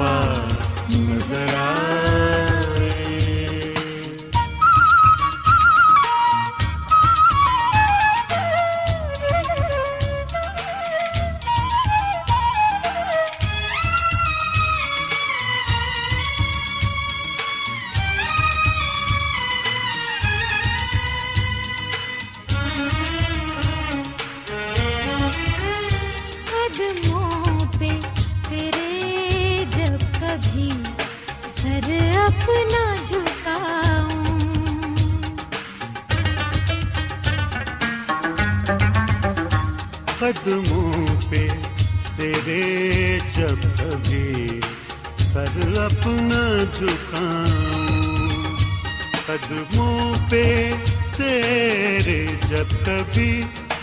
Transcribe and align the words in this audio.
قدموں 0.00 0.27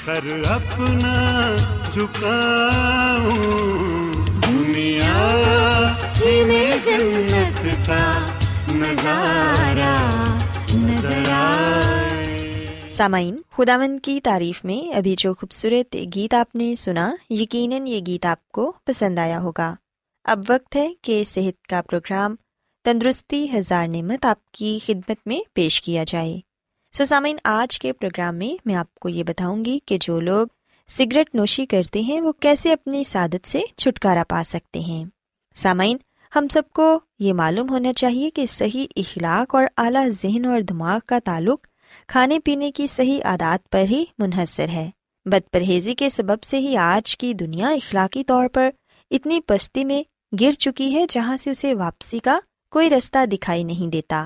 سر 0.05 0.41
اپنا 0.49 1.55
جھکاؤں۔ 1.93 3.33
دنیا 4.47 5.21
میں 6.47 6.77
جنت 6.85 7.87
کا 7.87 8.27
نظارہ 8.75 9.97
نظر 10.75 11.23
سامعین 12.89 13.41
خداون 13.57 13.99
کی 13.99 14.19
تعریف 14.23 14.65
میں 14.65 14.95
ابھی 14.95 15.15
جو 15.17 15.33
خوبصورت 15.33 15.95
گیت 16.15 16.33
آپ 16.33 16.55
نے 16.55 16.75
سنا، 16.75 17.15
یقیناً 17.29 17.87
یہ 17.87 17.99
گیت 18.07 18.25
آپ 18.25 18.47
کو 18.47 18.73
پسند 18.85 19.19
آیا 19.19 19.41
ہوگا۔ 19.41 19.75
اب 20.23 20.39
وقت 20.49 20.75
ہے 20.75 20.93
کہ 21.01 21.23
صحت 21.23 21.67
کا 21.67 21.81
پروگرام 21.81 22.35
تندرستی 22.83 23.47
ہزار 23.57 23.87
نعمت 23.87 24.25
آپ 24.25 24.51
کی 24.51 24.79
خدمت 24.85 25.17
میں 25.25 25.39
پیش 25.53 25.81
کیا 25.81 26.03
جائے۔ 26.07 26.39
سو 26.97 27.05
سامعین 27.05 27.37
آج 27.43 27.79
کے 27.79 27.93
پروگرام 27.93 28.35
میں 28.35 28.47
میں 28.65 28.75
آپ 28.75 28.93
کو 28.95 29.09
یہ 29.09 29.23
بتاؤں 29.23 29.63
گی 29.65 29.79
کہ 29.85 29.97
جو 30.01 30.19
لوگ 30.19 30.47
سگریٹ 30.89 31.33
نوشی 31.35 31.65
کرتے 31.65 32.01
ہیں 32.01 32.21
وہ 32.21 32.31
کیسے 32.31 32.71
اپنی 32.73 33.03
سعادت 33.03 33.47
سے 33.47 33.61
چھٹکارا 33.77 34.23
پا 34.29 34.41
سکتے 34.45 34.79
ہیں 34.79 35.03
سامعین 35.55 35.97
ہم 36.35 36.47
سب 36.51 36.69
کو 36.73 36.99
یہ 37.19 37.33
معلوم 37.33 37.69
ہونا 37.69 37.93
چاہیے 37.93 38.29
کہ 38.29 38.45
صحیح 38.45 38.85
اخلاق 38.95 39.55
اور 39.55 39.65
اعلیٰ 39.77 40.07
ذہن 40.09 40.45
اور 40.45 40.61
دماغ 40.61 40.99
کا 41.05 41.19
تعلق 41.25 41.67
کھانے 42.07 42.39
پینے 42.39 42.71
کی 42.71 42.87
صحیح 42.87 43.19
عادات 43.23 43.69
پر 43.69 43.83
ہی 43.89 44.03
منحصر 44.17 44.69
ہے 44.69 44.89
بد 45.25 45.51
پرہیزی 45.51 45.95
کے 45.95 46.09
سبب 46.09 46.43
سے 46.43 46.59
ہی 46.59 46.77
آج 46.77 47.17
کی 47.17 47.33
دنیا 47.33 47.69
اخلاقی 47.69 48.23
طور 48.23 48.47
پر 48.47 48.69
اتنی 49.11 49.39
پستی 49.41 49.85
میں 49.85 50.03
گر 50.41 50.51
چکی 50.51 50.93
ہے 50.95 51.05
جہاں 51.09 51.37
سے 51.37 51.49
اسے 51.49 51.73
واپسی 51.73 52.19
کا 52.19 52.39
کوئی 52.69 52.89
رستہ 52.89 53.25
دکھائی 53.25 53.63
نہیں 53.63 53.91
دیتا 53.91 54.25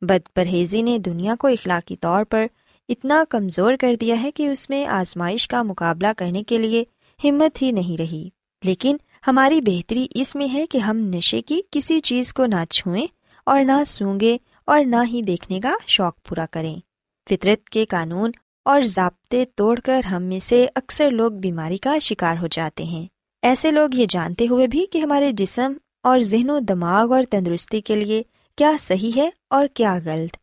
بد 0.00 0.34
پرہیزی 0.34 0.82
نے 0.82 0.98
دنیا 0.98 1.34
کو 1.38 1.48
اخلاقی 1.48 1.96
طور 1.96 2.24
پر 2.24 2.46
اتنا 2.88 3.24
کمزور 3.28 3.74
کر 3.80 3.94
دیا 3.94 4.22
ہے 4.22 4.30
کہ 4.30 4.48
اس 4.48 4.70
میں 4.70 4.86
آزمائش 4.86 5.48
کا 5.48 5.62
مقابلہ 5.62 6.06
کرنے 6.16 6.42
کے 6.42 6.58
لیے 6.58 6.84
ہمت 7.24 7.62
ہی 7.62 7.72
نہیں 7.72 8.00
رہی۔ 8.00 8.28
لیکن 8.64 8.96
ہماری 9.26 9.60
بہتری 9.60 10.06
اس 10.14 10.34
میں 10.34 10.54
ہے 10.54 10.66
کہ 10.66 10.78
ہم 10.78 10.96
نشے 10.96 11.42
کی 11.42 11.60
کسی 11.70 12.00
چیز 12.00 12.34
کو 12.34 12.46
نہ 12.46 12.64
چھوئیں 12.70 13.06
اور 13.46 13.64
نہ 13.64 13.84
سونگے 13.86 14.36
اور 14.64 14.84
نہ 14.84 14.96
ہی 15.06 15.22
دیکھنے 15.22 15.60
کا 15.60 15.74
شوق 15.86 16.28
پورا 16.28 16.46
کریں۔ 16.50 16.76
فطرت 17.30 17.68
کے 17.68 17.86
قانون 17.86 18.30
اور 18.64 18.80
ضابطے 18.80 19.44
توڑ 19.54 19.80
کر 19.80 20.04
ہم 20.04 20.22
میں 20.22 20.38
سے 20.38 20.66
اکثر 20.74 21.10
لوگ 21.10 21.32
بیماری 21.32 21.76
کا 21.76 21.98
شکار 21.98 22.36
ہو 22.42 22.46
جاتے 22.46 22.84
ہیں۔ 22.84 23.06
ایسے 23.42 23.70
لوگ 23.70 23.88
یہ 23.94 24.06
جانتے 24.08 24.46
ہوئے 24.50 24.66
بھی 24.66 24.86
کہ 24.86 24.98
ہمارے 24.98 25.32
جسم 25.32 25.72
اور 26.02 26.18
ذہن 26.18 26.50
و 26.50 26.58
دماغ 26.58 27.12
اور 27.12 27.22
تندرستی 27.30 27.80
کے 27.80 27.96
لیے 27.96 28.22
کیا 28.58 28.72
صحیح 28.80 29.10
ہے 29.16 29.30
اور 29.50 29.66
کیا 29.74 29.98
غلط۔ 30.04 30.36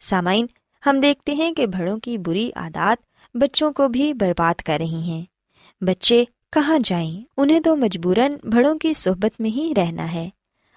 سامعین، 0.00 0.46
ہم 0.86 1.00
دیکھتے 1.00 1.32
ہیں 1.32 1.52
کہ 1.52 1.66
بڑوں 1.66 1.98
کی 1.98 2.18
بری 2.18 2.50
عادات 2.56 3.06
بچوں 3.34 3.72
کو 3.72 3.88
بھی 3.88 4.14
برباد 4.14 4.60
کر 4.60 4.76
رہی 4.80 5.02
ہیں۔ 5.02 5.22
بچے 5.80 6.24
کہاں 6.52 6.78
جائیں؟ 6.84 7.20
انہیں 7.36 7.60
تو 7.60 7.76
مجبوراً 7.76 8.32
بڑوں 8.42 8.78
کی 8.78 8.94
صحبت 8.94 9.40
میں 9.40 9.50
ہی 9.50 9.72
رہنا 9.76 10.12
ہے۔ 10.12 10.28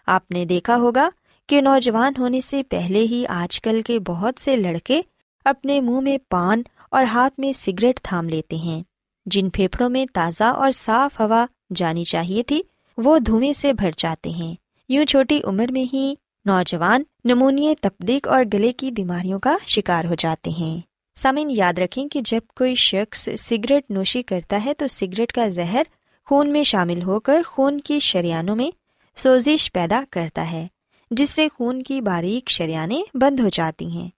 آپ 0.06 0.32
نے 0.32 0.46
دیکھا 0.46 0.76
ہوگا 0.76 1.10
کہ 1.48 1.62
نوجوان 1.62 2.14
ہونے 2.20 2.42
سے 2.42 2.64
پہلے 2.64 3.00
ہی 3.00 3.26
آج 3.30 3.62
کل 3.62 3.82
کے 3.82 4.00
بہت 4.00 4.34
سے 4.42 4.56
لڑکے 4.56 5.02
اپنے 5.46 5.82
منہ 5.82 6.00
میں 6.00 6.18
پان 6.30 6.62
اور 6.92 7.04
ہاتھ 7.04 7.40
میں 7.40 7.54
سگریٹ 7.54 8.00
تھام 8.04 8.30
لیتے 8.30 8.56
ہیں۔ 8.56 8.84
جن 9.26 9.50
پھیپڑوں 9.50 9.90
میں 9.90 10.06
تازہ 10.14 10.44
اور 10.44 10.72
صاف 10.72 11.22
ہوا 11.22 11.46
جانی 11.76 12.04
چاہیے 12.04 12.44
تھی، 12.44 12.62
وہ 12.98 13.20
دھویں 13.20 13.54
سے 13.54 13.74
بھر 13.74 13.92
جاتے 13.98 14.30
ہیں۔ 14.30 14.54
یوں 14.90 15.06
چھوٹی 15.06 15.42
عمر 15.44 15.66
میں 15.72 15.86
ہی 15.94 16.16
نوجوان 16.46 17.04
نمونیا 17.26 17.74
تپدیق 17.82 18.28
اور 18.28 18.44
گلے 18.54 18.72
کی 18.72 18.92
بیماریوں 18.92 19.40
کا 19.40 19.58
شکار 19.68 20.06
ہو 20.06 20.16
جاتے 20.16 20.50
ہیں۔ 20.50 20.80
سامن 21.16 21.50
یاد 21.50 21.80
رکھیں 21.80 22.08
کہ 22.08 22.22
جب 22.22 22.40
کوئی 22.56 22.76
شخص 22.76 23.30
سگریٹ 23.40 23.92
نوشی 23.92 24.22
کرتا 24.22 24.62
ہے 24.66 24.74
تو 24.74 24.88
سگریٹ 24.88 25.32
کا 25.32 25.48
زہر 25.48 25.84
خون 26.26 26.52
میں 26.52 26.64
شامل 26.64 27.02
ہو 27.04 27.20
کر 27.20 27.42
خون 27.48 27.80
کی 27.80 28.00
شریانوں 28.00 28.56
میں 28.56 28.72
سوزش 29.16 29.72
پیدا 29.74 30.04
کرتا 30.10 30.52
ہے، 30.52 30.68
جس 31.12 31.30
سے 31.30 31.48
خون 31.54 31.82
کی 31.82 32.02
باریک 32.02 32.50
شریانیں 32.50 33.04
بند 33.14 33.40
ہو 33.40 33.50
جاتی 33.50 33.86
ہیں 33.86 34.10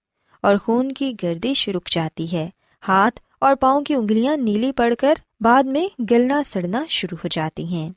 اور 0.42 0.56
خون 0.56 0.92
کی 0.92 1.12
گردش 1.22 1.68
رک 1.68 1.88
جاتی 1.88 2.32
ہے۔ 2.32 2.50
ہاتھ 2.88 3.20
اور 3.38 3.54
پاؤں 3.54 3.80
کی 3.80 3.94
انگلیاں 3.94 4.36
نیلی 4.36 4.72
پڑ 4.72 4.94
کر 4.98 5.14
بعد 5.40 5.62
میں 5.62 6.02
گلنا 6.10 6.42
سڑنا 6.42 6.84
شروع 6.88 7.18
ہو 7.24 7.28
جاتی 7.28 7.64
ہیں۔ 7.64 7.90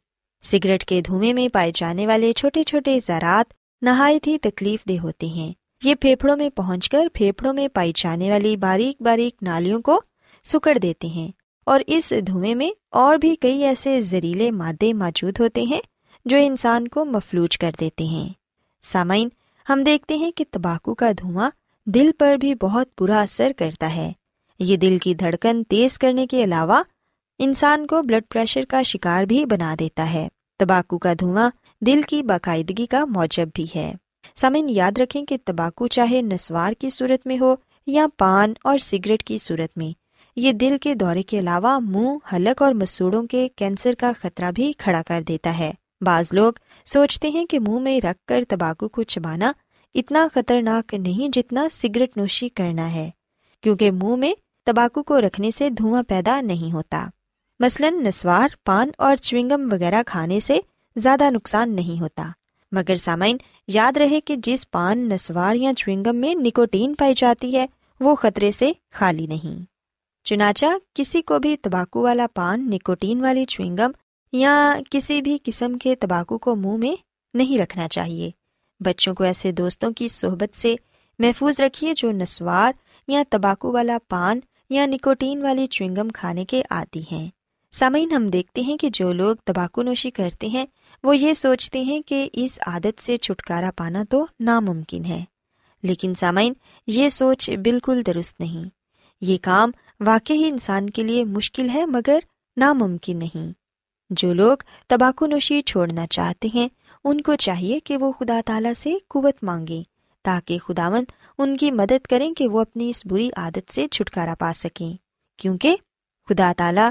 سگریٹ 0.43 0.85
کے 0.85 1.01
دھوئیں 1.01 1.33
میں 1.33 1.47
پائے 1.53 1.71
جانے 1.75 2.07
والے 2.07 2.33
چھوٹے 2.33 2.63
چھوٹے 2.63 2.99
زراعت 3.05 3.53
نہایت 3.81 4.27
ہی 4.27 4.37
تکلیف 4.37 4.85
دہ 4.89 4.99
ہوتے 5.03 5.27
ہیں۔ 5.27 5.53
یہ 5.83 5.95
پھیپڑوں 5.95 6.37
میں 6.37 6.49
پہنچ 6.49 6.89
کر 6.89 7.07
پھیپڑوں 7.13 7.53
میں 7.53 7.67
پائی 7.67 7.91
جانے 7.95 8.31
والی 8.31 8.57
باریک 8.57 9.01
باریک 9.01 9.35
نالیوں 9.41 9.81
کو 9.81 10.01
سکڑ 10.43 10.77
دیتے 10.77 11.07
ہیں 11.07 11.31
اور 11.65 11.79
اس 11.87 12.13
دھوئیں 12.27 12.55
میں 12.55 12.71
اور 12.91 13.17
بھی 13.17 13.35
کئی 13.35 13.63
ایسے 13.63 14.01
زہریلے 14.01 14.51
مادے 14.51 14.93
موجود 14.93 15.39
ہوتے 15.39 15.61
ہیں 15.61 15.81
جو 16.25 16.37
انسان 16.37 16.87
کو 16.87 17.05
مفلوج 17.05 17.57
کر 17.57 17.71
دیتے 17.79 18.03
ہیں۔ 18.03 18.29
سامعین، 18.81 19.29
ہم 19.69 19.83
دیکھتے 19.83 20.15
ہیں 20.15 20.31
کہ 20.31 20.45
تمباکو 20.51 20.95
کا 20.95 21.11
دھواں 21.11 21.51
دل 21.85 22.11
پر 22.19 22.37
بھی 22.37 22.55
بہت 22.55 22.87
برا 22.99 23.21
اثر 23.21 23.51
کرتا 23.57 23.95
ہے۔ 23.95 24.11
یہ 24.59 24.77
دل 24.77 24.97
کی 24.97 25.13
دھڑکن 25.13 25.63
تیز 25.63 25.99
کرنے 25.99 26.27
کے 26.27 26.43
علاوہ 26.43 26.83
انسان 27.39 27.87
کو 27.87 28.01
بلڈ 28.01 28.23
پریشر 28.29 28.63
کا 28.69 28.83
شکار 28.83 29.23
بھی 29.23 29.45
بنا 29.45 29.75
دیتا 29.79 30.13
ہے۔ 30.13 30.27
تمباکو 30.59 30.97
کا 30.97 31.13
دھواں 31.19 31.49
دل 31.81 32.01
کی 32.07 32.23
باقاعدگی 32.23 32.85
کا 32.85 33.05
موجب 33.05 33.47
بھی 33.53 33.65
ہے۔ 33.75 33.93
سمن 34.35 34.69
یاد 34.69 34.91
رکھیں 34.97 35.25
کہ 35.25 35.37
تمباکو 35.45 35.87
چاہے 35.87 36.21
نسوار 36.21 36.73
کی 36.73 36.89
صورت 36.89 37.27
میں 37.27 37.37
ہو 37.39 37.55
یا 37.87 38.05
پان 38.17 38.53
اور 38.63 38.77
سگریٹ 38.77 39.23
کی 39.23 39.37
صورت 39.37 39.77
میں، 39.77 39.91
یہ 40.35 40.51
دل 40.51 40.77
کے 40.81 40.95
دورے 40.95 41.23
کے 41.23 41.39
علاوہ 41.39 41.79
منہ، 41.79 42.35
حلق 42.35 42.61
اور 42.61 42.73
مسوڑوں 42.73 43.27
کے 43.27 43.47
کینسر 43.55 43.93
کا 43.99 44.11
خطرہ 44.19 44.51
بھی 44.51 44.73
کھڑا 44.77 45.01
کر 45.07 45.21
دیتا 45.27 45.57
ہے۔ 45.57 45.71
بعض 46.01 46.29
لوگ 46.31 46.53
سوچتے 46.85 47.29
ہیں 47.29 47.45
کہ 47.45 47.59
منہ 47.59 47.79
میں 47.79 47.99
رکھ 47.99 48.27
کر 48.27 48.43
تمباکو 48.49 48.87
کو 48.87 49.03
چبانا 49.03 49.51
اتنا 49.95 50.27
خطرناک 50.33 50.93
نہیں 50.93 51.29
جتنا 51.33 51.67
سگریٹ 51.71 52.17
نوشی 52.17 52.49
کرنا 52.49 52.93
ہے، 52.93 53.09
کیونکہ 53.61 53.91
منہ 53.91 54.15
میں 54.15 54.33
تمباکو 54.65 55.03
کو 55.03 55.21
رکھنے 55.21 55.51
سے 55.51 55.69
دھواں 55.69 56.03
پیدا 56.03 56.41
نہیں 56.41 56.73
ہوتا۔ 56.73 57.07
مثلاً، 57.59 58.03
نسوار، 58.03 58.47
پان 58.65 58.89
اور 58.97 59.15
چوئنگم 59.15 59.69
وغیرہ 59.71 60.03
کھانے 60.05 60.39
سے 60.39 60.59
زیادہ 60.95 61.29
نقصان 61.29 61.75
نہیں 61.75 62.01
ہوتا۔ 62.01 62.29
مگر 62.71 62.95
سامعین، 62.95 63.37
یاد 63.67 63.97
رہے 63.97 64.21
کہ 64.21 64.35
جس 64.35 64.71
پان 64.71 65.09
نسوار 65.09 65.55
یا 65.55 65.73
چوئنگم 65.77 66.15
میں 66.15 66.35
نکوٹین 66.35 66.93
پائی 66.95 67.13
جاتی 67.17 67.55
ہے، 67.55 67.65
وہ 67.99 68.15
خطرے 68.15 68.51
سے 68.51 68.71
خالی 68.91 69.27
نہیں۔ 69.27 69.65
چنانچہ، 70.23 70.65
کسی 70.93 71.21
کو 71.21 71.39
بھی 71.39 71.57
تمباکو 71.57 72.01
والا 72.01 72.27
پان 72.33 72.69
نکوٹین 72.69 73.21
والی 73.21 73.45
چوئنگم 73.45 73.91
یا 74.31 74.75
کسی 74.91 75.21
بھی 75.21 75.37
قسم 75.43 75.77
کے 75.77 75.95
تمباکو 75.95 76.37
کو 76.37 76.55
منہ 76.55 76.77
میں 76.77 76.95
نہیں 77.33 77.61
رکھنا 77.61 77.87
چاہیے۔ 77.87 78.31
بچوں 78.79 79.15
کو 79.15 79.23
ایسے 79.23 79.51
دوستوں 79.51 79.91
کی 79.91 80.07
صحبت 80.07 80.57
سے 80.57 80.75
محفوظ 81.19 81.59
رکھیے 81.59 81.93
جو 81.93 82.11
نسوار 82.11 82.73
یا 83.07 83.23
تمباکو 83.29 83.71
والا 83.71 83.97
پان 84.07 84.39
یا 84.69 84.85
نکوٹین 84.85 85.41
والی 85.41 85.67
چوئنگم 85.67 86.09
کھانے 86.09 86.45
کے 86.45 86.61
عادی 86.69 87.03
ہیں۔ 87.11 87.29
سامعین، 87.71 88.11
ہم 88.11 88.27
دیکھتے 88.27 88.61
ہیں 88.61 88.77
کہ 88.77 88.89
جو 88.89 89.13
لوگ 89.13 89.35
تمباکو 89.45 89.81
نوشی 89.81 90.11
کرتے 90.11 90.47
ہیں 90.47 90.65
وہ 91.05 91.17
یہ 91.17 91.33
سوچتے 91.33 91.81
ہیں 91.81 92.01
کہ 92.01 92.29
اس 92.33 92.59
عادت 92.65 93.01
سے 93.01 93.17
چھٹکارا 93.17 93.71
پانا 93.75 94.03
تو 94.09 94.27
ناممکن 94.39 95.05
ہے۔ 95.05 95.23
لیکن 95.83 96.13
سامعین، 96.13 96.53
یہ 96.87 97.09
سوچ 97.09 97.49
بالکل 97.49 98.01
درست 98.07 98.39
نہیں۔ 98.39 98.69
یہ 99.21 99.37
کام 99.41 99.71
واقعی 99.99 100.47
انسان 100.47 100.89
کے 100.89 101.03
لیے 101.03 101.23
مشکل 101.23 101.69
ہے 101.69 101.85
مگر 101.85 102.19
ناممکن 102.57 103.19
نہیں۔ 103.19 103.53
جو 104.09 104.33
لوگ 104.33 104.57
تمباکو 104.87 105.25
نوشی 105.25 105.61
چھوڑنا 105.61 106.07
چاہتے 106.07 106.47
ہیں، 106.53 106.67
ان 107.03 107.21
کو 107.21 107.35
چاہیے 107.35 107.79
کہ 107.79 107.97
وہ 107.97 108.11
خدا 108.11 108.41
تعالیٰ 108.45 108.73
سے 108.77 108.93
قوت 109.07 109.43
مانگیں، 109.43 109.83
تاکہ 110.23 110.57
خداون 110.57 111.03
ان 111.37 111.57
کی 111.57 111.71
مدد 111.71 112.07
کریں 112.07 112.33
کہ 112.33 112.47
وہ 112.47 112.61
اپنی 112.61 112.89
اس 112.89 113.05
بری 113.05 113.29
عادت 113.37 113.73
سے 113.73 113.87
چھٹکارا 113.87 114.33
پا 114.39 114.51
سکیں۔ 114.55 114.93
کیونکہ 115.37 115.75
خدا 116.29 116.53
تعالیٰ 116.57 116.89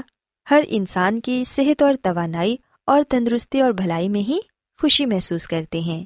ہر 0.51 0.63
انسان 0.67 1.19
کی 1.19 1.43
صحت 1.47 1.81
اور 1.81 1.93
توانائی 2.01 2.57
اور 2.87 3.03
تندرستی 3.09 3.61
اور 3.61 3.71
بھلائی 3.71 4.09
میں 4.09 4.21
ہی 4.21 4.37
خوشی 4.79 5.05
محسوس 5.05 5.47
کرتے 5.47 5.79
ہیں۔ 5.79 6.03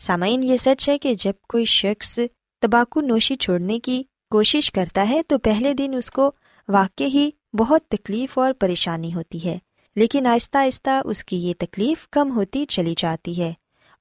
سامعین، 0.00 0.42
یہ 0.42 0.56
سچ 0.56 0.88
ہے 0.88 0.98
کہ 0.98 1.14
جب 1.14 1.32
کوئی 1.48 1.64
شخص 1.64 2.18
تمباکو 2.62 3.00
نوشی 3.00 3.36
چھوڑنے 3.36 3.78
کی 3.80 4.02
کوشش 4.30 4.70
کرتا 4.70 5.08
ہے 5.08 5.22
تو 5.22 5.38
پہلے 5.38 5.74
دن 5.74 5.94
اس 5.98 6.10
کو 6.10 6.30
واقع 6.68 7.04
ہی 7.04 7.30
بہت 7.58 7.86
تکلیف 7.88 8.38
اور 8.38 8.52
پریشانی 8.52 9.14
ہوتی 9.14 9.44
ہے، 9.44 9.58
لیکن 9.96 10.26
آہستہ 10.26 10.58
آہستہ 10.58 11.00
اس 11.04 11.24
کی 11.24 11.36
یہ 11.36 11.54
تکلیف 11.58 12.08
کم 12.08 12.32
ہوتی 12.36 12.64
چلی 12.66 12.94
جاتی 12.96 13.40
ہے 13.40 13.52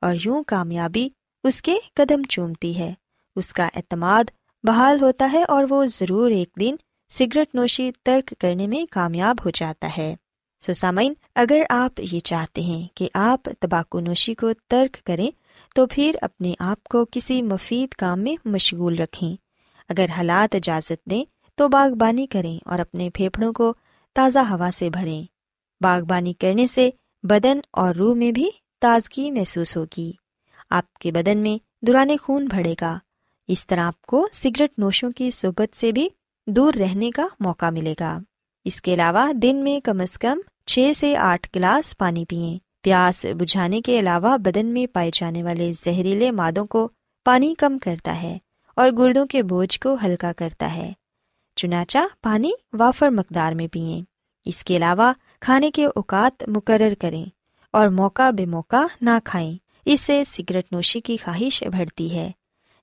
اور 0.02 0.16
یوں 0.25 0.44
کامیابی 0.44 1.08
اس 1.44 1.62
کے 1.62 1.75
قدم 1.94 2.24
چومتی 2.24 2.78
ہے۔ 2.78 2.94
اس 3.36 3.54
کا 3.54 3.70
اعتماد 3.75 4.24
بحال 4.64 5.02
ہوتا 5.02 5.30
ہے 5.34 5.44
اور 5.44 5.64
وہ 5.70 5.86
ضرور 5.86 6.31
ایک 6.31 6.50
دن 6.60 6.75
سگریٹ 7.12 7.56
نوشی 7.56 7.92
ترک 8.04 8.34
کرنے 8.40 8.68
میں 8.68 8.86
کامیاب 8.92 9.46
ہو 9.46 9.50
جاتا 9.50 9.90
ہے۔ 9.98 10.16
سوسامین 10.65 11.13
اگر 11.36 11.62
آپ 11.69 12.00
یہ 12.00 12.19
چاہتے 12.19 12.62
ہیں 12.62 12.88
کہ 12.95 13.10
آپ 13.13 13.50
تمباکو 13.60 14.00
نوشی 14.00 14.33
کو 14.33 14.50
ترک 14.68 15.06
کریں، 15.06 15.31
تو 15.75 15.88
پھر 15.88 16.15
اپنے 16.21 16.54
آپ 16.60 16.83
کو 16.83 17.06
کسی 17.12 17.42
مفید 17.42 17.89
کام 17.89 18.19
میں 18.19 18.36
مشغول 18.45 18.95
رکھیں۔ 18.95 19.36
اگر 19.89 20.06
حالات 20.18 20.56
اجازت 20.56 21.06
دیں، 21.10 21.25
تو 21.56 21.68
باغبانی 21.68 22.27
کریں 22.27 22.60
اور 22.65 22.80
اپنے 22.80 23.10
پھیپھڑوں 23.10 23.54
کو 23.54 23.74
تازہ 24.13 24.39
ہوا 24.39 24.69
سے 24.74 24.89
بھریں۔ 24.89 25.24
باغبانی 25.83 26.33
کرنے 26.33 26.68
سے 26.68 26.89
بدن 27.24 27.60
اور 27.71 27.95
روح 27.95 28.15
میں 28.15 28.31
بھی 28.31 28.50
تازگی 28.81 29.31
محسوس 29.31 29.77
ہوگی۔ 29.77 30.12
آپ 30.69 30.94
کے 30.94 31.12
بدن 31.12 31.38
میں 31.38 31.86
دوران 31.86 32.10
خون 32.21 32.45
بڑھے 32.45 32.75
گا۔ 32.81 33.00
اس 33.48 33.68
طرح 33.68 33.79
آپ 33.79 34.01
کو 34.01 34.27
سگریٹ 34.32 34.79
نوشوں 34.79 35.12
کی 35.12 35.32
صحبت 35.32 35.77
سے 35.77 35.91
بھی 35.91 36.10
دور 36.48 36.74
رہنے 36.74 37.12
کا 37.12 37.27
موقع 37.39 37.70
ملے 37.70 37.93
گا۔ 38.00 38.20
اس 38.65 38.82
کے 38.82 38.93
علاوہ 38.93 39.34
دن 39.34 39.55
میں 39.55 39.79
کم 39.79 40.01
از 40.01 40.17
کم 40.17 40.38
چھ 40.65 40.91
سے 40.96 41.15
آٹھ 41.15 41.50
گلاس 41.55 41.98
پانی 41.98 42.25
پئیں 42.25 42.58
پیاس 42.82 43.25
بجھانے 43.39 43.82
کے 43.82 44.00
علاوہ 44.00 44.38
بدن 44.38 44.65
میں 44.65 44.88
پائے 44.88 45.10
جانے 45.13 45.43
والے 45.43 45.74
زہریلے 45.86 46.32
مادوں 46.32 46.65
کو 46.65 46.89
پانی 47.24 47.53
کم 47.58 47.77
کرتا 47.77 48.22
ہے 48.22 48.38
اور 48.75 48.91
گردوں 48.91 49.25
کے 49.25 49.43
بوجھ 49.43 49.79
کو 49.79 49.98
ہلکا 50.03 50.34
کرتا 50.34 50.75
ہے۔ 50.75 50.93
چنانچہ 51.55 51.98
پانی 52.22 52.51
وافر 52.74 53.10
مقدار 53.10 53.53
میں 53.53 53.67
پئیں 53.67 54.01
اس 54.46 54.63
کے 54.63 54.77
علاوہ 54.77 55.13
کھانے 55.39 55.72
کے 55.72 55.86
اوقات 55.86 56.43
مقرر 56.48 56.93
کریں 57.01 57.25
اور 57.72 57.88
موقع 57.88 58.29
بے 58.29 58.46
موقع 58.46 58.86
نہ 59.01 59.20
کھائیں۔ 59.24 59.58
اس 59.86 60.01
سے 60.01 60.24
سگریٹ 60.24 60.65
نوشی 60.72 61.01
کی 61.01 61.17
خواہش 61.17 61.63
بڑھتی 61.63 62.15
ہے۔ 62.15 62.32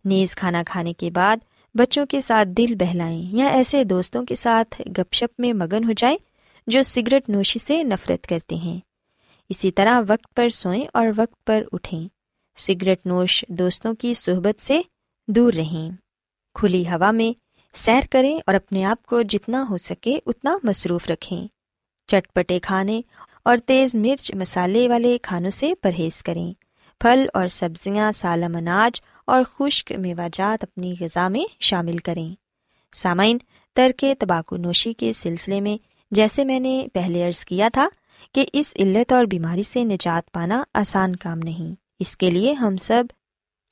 نیز 0.04 0.34
کھانا 0.37 0.62
کھانے 0.66 0.92
کے 0.92 1.10
بعد 1.10 1.37
بچوں 1.75 2.06
کے 2.06 2.20
ساتھ 2.20 2.49
دل 2.49 2.75
بہلائیں 2.75 3.37
یا 3.37 3.46
ایسے 3.46 3.84
دوستوں 3.84 4.25
کے 4.25 4.37
ساتھ 4.37 4.82
گپ 4.88 5.14
شپ 5.14 5.40
میں 5.40 5.52
مگن 5.52 5.84
ہو 5.84 5.92
جائیں 5.92 6.16
جو 6.67 6.83
سگریٹ 6.83 7.29
نوشی 7.29 7.59
سے 7.59 7.83
نفرت 7.83 8.26
کرتے 8.26 8.55
ہیں۔ 8.55 8.81
اسی 9.49 9.71
طرح 9.71 10.00
وقت 10.09 10.35
پر 10.35 10.49
سوئیں 10.49 10.87
اور 10.95 11.07
وقت 11.17 11.45
پر 11.45 11.64
اٹھیں۔ 11.73 12.09
سگریٹ 12.57 13.07
نوش 13.07 13.45
دوستوں 13.49 13.95
کی 13.95 14.14
صحبت 14.14 14.62
سے 14.62 14.81
دور 15.29 15.52
رہیں۔ 15.52 15.90
کھلی 16.55 16.88
ہوا 16.88 17.11
میں 17.11 17.40
سیر 17.73 18.00
کریں 18.11 18.40
اور 18.47 18.55
اپنے 18.55 18.85
آپ 18.85 19.07
کو 19.07 19.23
جتنا 19.23 19.67
ہو 19.71 19.76
سکے 19.76 20.19
اتنا 20.26 20.59
مصروف 20.62 21.09
رکھیں۔ 21.09 21.47
چٹپٹے 22.07 22.59
کھانے 22.61 23.00
اور 23.45 23.57
تیز 23.67 23.95
مرچ 23.95 24.35
مسالے 24.35 24.88
والے 24.88 25.19
کھانوں 25.23 25.50
سے 25.50 25.73
پرہیز 25.83 26.23
کریں۔ 26.23 26.52
پھل 27.00 27.26
اور 27.35 27.49
سبزیاں 27.49 28.12
سالم 28.12 28.57
اناج 28.57 29.00
اور 29.25 29.43
خشک 29.45 29.93
میوہ 29.93 30.29
جات 30.33 30.64
اپنی 30.64 30.95
غذا 31.00 31.29
میں 31.29 31.45
شامل 31.61 31.99
کریں۔ 31.99 32.35
سامعین، 32.95 33.38
ترک 33.75 34.05
تباکو 34.19 34.57
نوشی 34.57 34.93
کے 34.93 35.12
سلسلے 35.12 35.61
میں 35.61 35.89
جیسے 36.11 36.45
میں 36.45 36.61
نے 36.61 36.87
پہلے 36.93 37.26
عرض 37.26 37.45
کیا 37.45 37.69
تھا 37.73 37.88
کہ 38.35 38.47
اس 38.52 38.73
علت 38.79 39.12
اور 39.12 39.25
بیماری 39.25 39.62
سے 39.62 39.85
نجات 39.85 40.33
پانا 40.33 40.64
آسان 40.75 41.17
کام 41.17 41.38
نہیں۔ 41.38 41.75
اس 41.99 42.17
کے 42.17 42.31
لیے 42.31 42.52
ہم 42.52 42.76
سب 42.76 43.05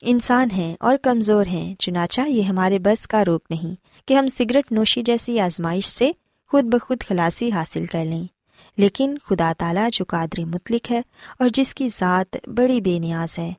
انسان 0.01 0.51
ہیں 0.51 0.75
اور 0.79 0.97
کمزور 0.97 1.45
ہیں، 1.45 1.75
چنانچہ 1.75 2.21
یہ 2.27 2.41
ہمارے 2.41 2.79
بس 2.79 3.07
کا 3.07 3.25
روک 3.25 3.43
نہیں 3.49 3.75
کہ 4.07 4.13
ہم 4.13 4.27
سگریٹ 4.27 4.71
نوشی 4.71 5.03
جیسی 5.03 5.39
آزمائش 5.39 5.85
سے 5.85 6.11
خود 6.47 6.63
بخود 6.63 7.01
خلاصی 7.01 7.51
حاصل 7.51 7.85
کر 7.85 8.05
لیں۔ 8.05 8.23
لیکن 8.77 9.17
خدا 9.23 9.53
تعالیٰ 9.57 9.89
جو 9.91 10.05
قادر 10.05 10.45
مطلق 10.45 10.91
ہے 10.91 11.01
اور 11.39 11.49
جس 11.53 11.75
کی 11.75 11.89
ذات 11.89 12.35
بڑی 12.47 12.81
بے 12.81 12.99
نیاز 12.99 13.39
ہے، 13.39 13.53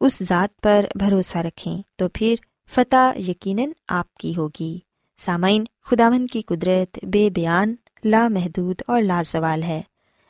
اس 0.00 0.22
ذات 0.22 0.60
پر 0.60 0.86
بھروسہ 0.94 1.38
رکھیں 1.38 1.82
تو 1.96 2.08
پھر 2.08 2.34
فتح 2.70 3.18
یقیناً 3.18 3.70
آپ 3.88 4.14
کی 4.14 4.36
ہوگی۔ 4.36 4.78
سامعین 5.18 5.64
خداون 5.82 6.26
کی 6.26 6.42
قدرت 6.42 6.98
بے 7.02 7.30
بیان 7.30 7.74
لامحدود 8.04 8.82
اور 8.86 9.02
لازوال 9.02 9.62
ہے۔ 9.62 9.82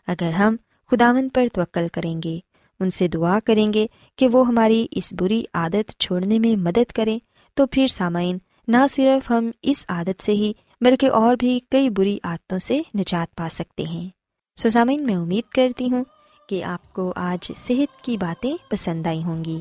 اگر 0.07 0.31
ہم 0.31 0.57
خداون 0.91 1.29
پر 1.29 1.47
توکل 1.53 1.87
کریں 1.93 2.21
گے، 2.25 2.39
ان 2.81 2.91
سے 2.91 3.09
دعا 3.09 3.39
کریں 3.45 3.73
گے 3.73 3.87
کہ 4.17 4.29
وہ 4.29 4.47
ہماری 4.47 4.87
اس 4.91 5.13
بری 5.13 5.45
عادت 5.55 6.01
چھوڑنے 6.01 6.39
میں 6.39 6.57
مدد 6.57 6.93
کریں، 6.93 7.19
تو 7.55 7.67
پھر 7.67 7.87
سامعین، 7.87 8.39
نہ 8.69 8.77
صرف 8.91 9.31
ہم 9.31 9.51
اس 9.63 9.85
عادت 9.89 10.23
سے 10.23 10.33
ہی، 10.33 10.53
بلکہ 10.81 11.11
اور 11.11 11.37
بھی 11.39 11.61
کئی 11.71 11.91
بری 11.91 12.19
عادتوں 12.25 12.59
سے 12.59 12.81
نجات 12.95 13.37
پا 13.37 13.49
سکتے 13.51 13.83
ہیں۔ 13.83 14.09
سو 14.57 14.71
سامعین، 14.71 15.07
میں 15.07 15.17
امید 15.17 15.53
کرتی 15.53 15.91
ہوں 15.91 16.05
کہ 16.49 16.65
آپ 16.65 16.93
کو 16.93 17.13
آج 17.17 17.53
صحت 17.57 18.05
کی 18.05 18.17
باتیں 18.17 18.57
پسند 18.71 19.07
آئی 19.07 19.23
ہوں 19.23 19.45
گی۔ 19.45 19.61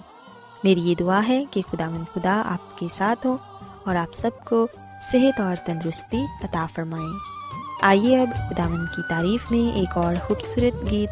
میری 0.63 0.81
یہ 0.81 0.95
دعا 0.95 1.21
ہے 1.27 1.43
کہ 1.51 1.61
خدا 1.71 1.89
من 1.89 2.03
خدا 2.13 2.41
آپ 2.45 2.79
کے 2.79 2.87
ساتھ 2.91 3.27
ہو 3.27 3.37
اور 3.85 3.95
آپ 3.95 4.13
سب 4.13 4.31
کو 4.45 4.67
صحت 5.11 5.41
اور 5.41 5.55
تندرستی 5.65 6.21
عطا 6.43 6.65
فرمائیں 6.75 7.40
آئیے 7.81 8.21
اب 8.21 8.57
دامن 8.57 8.85
کی 8.85 9.01
تعریف 9.09 9.51
میں 9.51 9.75
ایک 9.75 9.97
اور 9.97 10.15
خوبصورت 10.27 10.91
گیت 10.91 11.09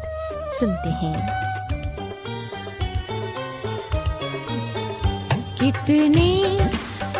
سنتے 0.60 0.90
ہیں۔ 0.90 1.28
کتنے 5.56 6.56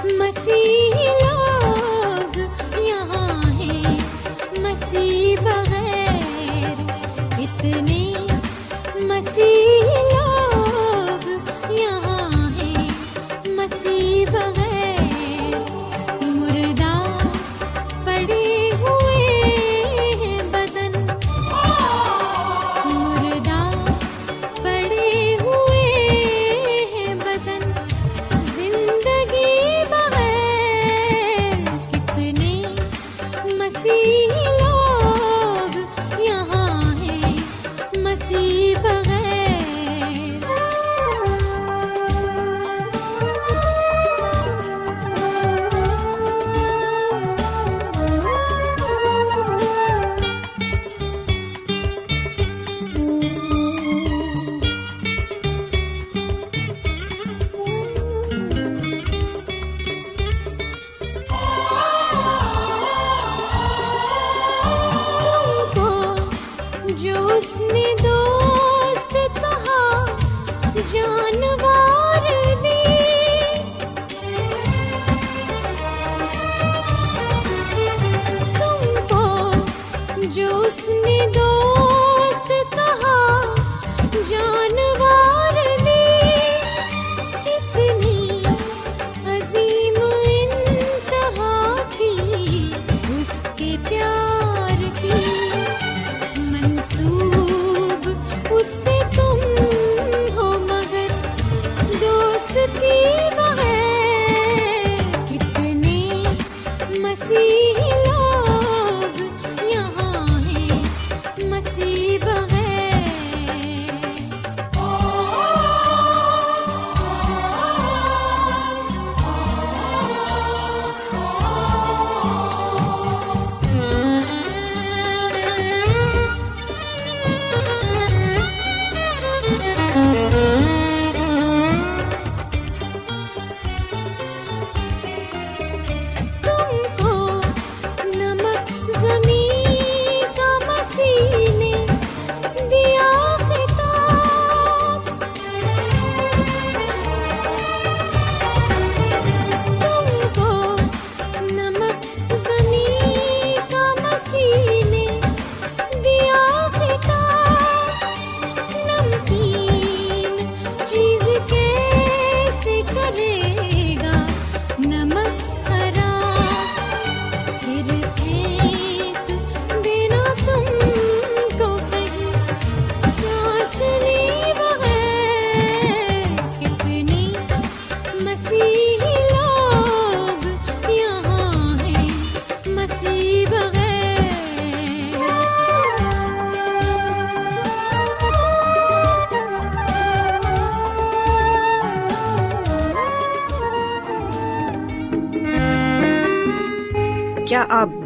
مسیح 0.05 1.11
لوگ 1.25 2.39
یہاں 2.79 3.51
ہیں، 3.61 3.99
مسیح 4.59 5.37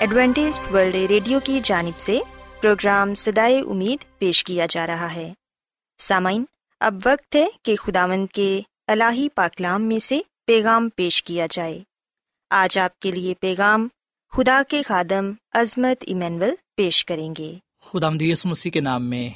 Adventist 0.00 0.60
world 0.72 0.94
radio 0.94 1.40
کی 1.44 1.60
جانب 1.64 1.98
سے 1.98 2.20
پروگرام 2.60 3.14
سدائے 3.14 3.60
امید 3.60 4.18
پیش 4.18 4.44
کیا 4.44 4.66
جا 4.70 4.86
رہا 4.86 5.14
ہے۔ 5.14 5.32
سامعین، 5.98 6.44
اب 6.80 6.94
وقت 6.94 7.36
ہے 7.36 7.46
کہ 7.62 7.76
خداوند 7.76 8.26
کے 8.32 8.60
الہی 8.86 9.28
پاکلام 9.28 9.82
میں 9.82 9.98
سے 9.98 10.20
پیغام 10.46 10.88
پیش 10.96 11.22
کیا 11.22 11.46
جائے۔ 11.50 11.82
آج 12.50 12.78
آپ 12.78 13.00
کے 13.00 13.10
لیے 13.10 13.34
پیغام 13.40 13.88
خدا 14.32 14.62
کے 14.68 14.82
خادم 14.82 15.32
عظمت 15.52 16.04
ایمینول 16.06 16.54
پیش 16.76 17.04
کریں 17.04 17.34
گے۔ 17.38 17.54
خدا 17.80 18.10
مدیس 18.10 18.46
مسیح 18.46 18.70
کے 18.70 18.80
نام 18.80 19.10
میں 19.10 19.30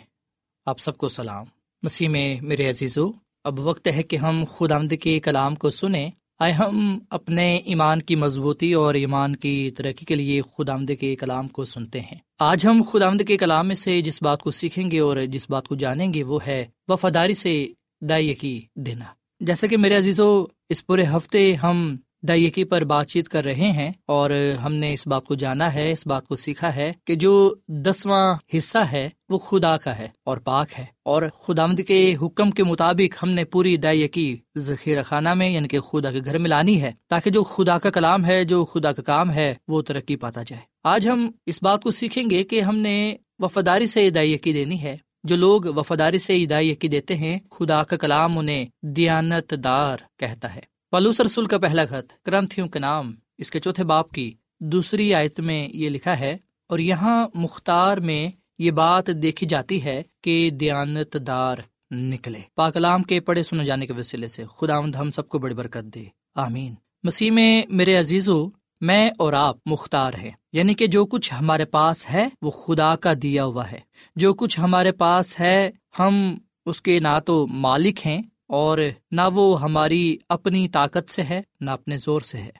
آپ 0.66 0.80
سب 0.80 0.98
کو 0.98 1.08
سلام۔ 1.08 1.46
مسیح 1.82 2.08
میں 2.08 2.40
میرے 2.40 2.68
عزیزو، 2.68 3.10
اب 3.44 3.60
وقت 3.60 3.88
ہے 3.88 4.02
کہ 4.02 4.16
ہم 4.16 4.44
خدا 4.58 4.78
کے 5.00 5.20
کلام 5.20 5.54
کو 5.54 5.70
سنیں۔ 5.70 6.10
آئے، 6.40 6.52
ہم 6.52 6.98
اپنے 7.10 7.56
ایمان 7.56 8.02
کی 8.02 8.16
مضبوطی 8.16 8.72
اور 8.72 8.94
ایمان 8.94 9.36
کی 9.36 9.70
ترقی 9.76 10.04
کے 10.04 10.14
لیے 10.14 10.42
خدا 10.56 10.74
آمد 10.74 10.90
کے 11.00 11.16
کلام 11.16 11.48
کو 11.48 11.64
سنتے 11.64 12.00
ہیں۔ 12.00 12.18
آج 12.38 12.66
ہم 12.66 12.82
خدا 12.92 13.06
آمد 13.06 13.22
کے 13.28 13.36
کلام 13.36 13.68
میں 13.68 13.74
سے 13.74 14.02
جس 14.02 14.22
بات 14.22 14.42
کو 14.42 14.50
سیکھیں 14.50 14.90
گے 14.90 14.98
اور 14.98 15.16
جس 15.16 15.50
بات 15.50 15.68
کو 15.68 15.74
جانیں 15.74 16.14
گے 16.14 16.22
وہ 16.22 16.38
ہے 16.46 16.66
وفاداری 16.88 17.34
سے 17.34 17.66
دائیں 18.00 18.34
کی 18.40 18.60
دینا۔ 18.76 19.04
جیسا 19.40 19.66
کہ 19.66 19.76
میرے 19.76 19.96
عزیزو، 19.96 20.44
اس 20.68 20.86
پورے 20.86 21.04
ہفتے 21.04 21.54
ہم 21.54 21.96
دائیکی 22.28 22.64
پر 22.64 22.84
بات 22.84 23.06
چیت 23.06 23.28
کر 23.28 23.44
رہے 23.44 23.54
ہیں 23.54 23.92
اور 24.06 24.30
ہم 24.64 24.74
نے 24.74 24.92
اس 24.92 25.06
بات 25.06 25.24
کو 25.24 25.34
جانا 25.34 25.74
ہے، 25.74 25.90
اس 25.90 26.06
بات 26.06 26.26
کو 26.26 26.36
سیکھا 26.36 26.76
ہے 26.76 26.92
کہ 27.04 27.14
جو 27.14 27.54
دسواں 27.68 28.34
حصہ 28.56 28.78
ہے 28.92 29.08
وہ 29.28 29.38
خدا 29.38 29.76
کا 29.76 29.98
ہے 29.98 30.08
اور 30.24 30.36
پاک 30.36 30.68
ہے 30.78 30.84
اور 31.02 31.22
خدا 31.34 31.66
کے 31.86 32.16
حکم 32.22 32.50
کے 32.50 32.64
مطابق 32.64 33.22
ہم 33.22 33.30
نے 33.30 33.44
پوری 33.44 33.76
دائیکی 33.76 34.36
ذخیرہ 34.58 35.02
خانہ 35.02 35.34
میں 35.34 35.50
یعنی 35.50 35.68
کہ 35.68 35.80
خدا 35.80 36.12
کے 36.12 36.20
گھر 36.24 36.38
میں 36.38 36.50
لانی 36.50 36.82
ہے 36.82 36.92
تاکہ 37.08 37.30
جو 37.30 37.42
خدا 37.42 37.78
کا 37.78 37.90
کلام 37.90 38.24
ہے، 38.24 38.44
جو 38.44 38.64
خدا 38.64 38.92
کا 38.92 39.02
کام 39.02 39.30
ہے 39.30 39.54
وہ 39.68 39.82
ترقی 39.82 40.16
پاتا 40.16 40.42
جائے۔ 40.46 40.62
آج 40.84 41.08
ہم 41.08 41.30
اس 41.46 41.62
بات 41.62 41.82
کو 41.82 41.90
سیکھیں 41.90 42.30
گے 42.30 42.44
کہ 42.44 42.60
ہم 42.60 42.76
نے 42.76 43.16
وفاداری 43.38 43.86
سے 43.86 44.10
دائیکی 44.10 44.52
دینی 44.52 44.82
ہے۔ 44.82 44.96
جو 45.24 45.36
لوگ 45.36 45.64
وفاداری 45.64 46.18
سے 46.18 46.46
دائیکی 46.46 46.88
دیتے 46.88 47.14
ہیں، 47.14 47.38
خدا 47.50 47.82
کا 47.82 47.96
کلام 47.96 48.38
انہیں 48.38 48.64
دیانت 48.82 49.54
دار 49.64 49.98
کہتا 50.18 50.54
ہے۔ 50.54 50.60
پلوس 50.90 51.20
رسول 51.20 51.46
کا 51.46 51.58
پہلا 51.58 51.84
خط 51.84 52.24
کرنتھیوں 52.24 52.68
کے 52.68 52.78
نام، 52.78 53.14
اس 53.38 53.50
کے 53.50 53.58
چوتھے 53.58 53.84
باپ 53.84 54.10
کی 54.10 54.34
دوسری 54.60 55.14
آیت 55.14 55.40
میں 55.40 55.68
یہ 55.72 55.88
لکھا 55.88 56.20
ہے، 56.20 56.36
اور 56.68 56.78
یہاں 56.78 57.28
مختار 57.34 57.96
میں 57.96 58.30
یہ 58.58 58.70
بات 58.70 59.06
دیکھی 59.06 59.46
جاتی 59.46 59.84
ہے 59.84 60.02
کہ 60.22 60.50
دیانت 60.50 61.16
دار 61.26 61.56
نکلے۔ 61.90 62.40
پاکلام 62.54 63.02
کے 63.02 63.20
پڑھے 63.20 63.42
سنے 63.42 63.64
جانے 63.64 63.86
کے 63.86 63.92
وسیلے 63.92 64.28
سے 64.28 64.44
خدا 64.56 64.78
ہم 64.78 65.10
سب 65.10 65.28
کو 65.28 65.38
بڑی 65.38 65.54
برکت 65.54 65.94
دے۔ 65.94 66.04
آمین۔ 66.34 66.74
مسیح 67.02 67.30
میں، 67.30 67.62
میرے 67.68 67.96
عزیزو، 67.96 68.48
میں 68.80 69.10
اور 69.18 69.32
آپ 69.32 69.56
مختار 69.66 70.14
ہیں۔ 70.14 70.30
یعنی 70.52 70.74
کہ 70.74 70.86
جو 70.86 71.06
کچھ 71.06 71.34
ہمارے 71.34 71.64
پاس 71.64 72.10
ہے، 72.10 72.28
وہ 72.42 72.50
خدا 72.50 72.96
کا 72.96 73.12
دیا 73.22 73.44
ہوا 73.44 73.70
ہے۔ 73.70 73.80
جو 74.16 74.34
کچھ 74.34 74.60
ہمارے 74.60 74.92
پاس 74.92 75.40
ہے، 75.40 75.70
ہم 75.98 76.38
اس 76.66 76.82
کے 76.82 77.00
نہ 77.00 77.18
تو 77.26 77.46
مالک 77.46 78.06
ہیں 78.06 78.22
اور 78.50 78.78
نہ 79.10 79.20
وہ 79.34 79.60
ہماری 79.60 80.16
اپنی 80.28 80.68
طاقت 80.68 81.10
سے 81.10 81.22
ہے، 81.22 81.42
نہ 81.60 81.70
اپنے 81.70 81.96
زور 81.98 82.20
سے 82.20 82.38
ہے، 82.38 82.50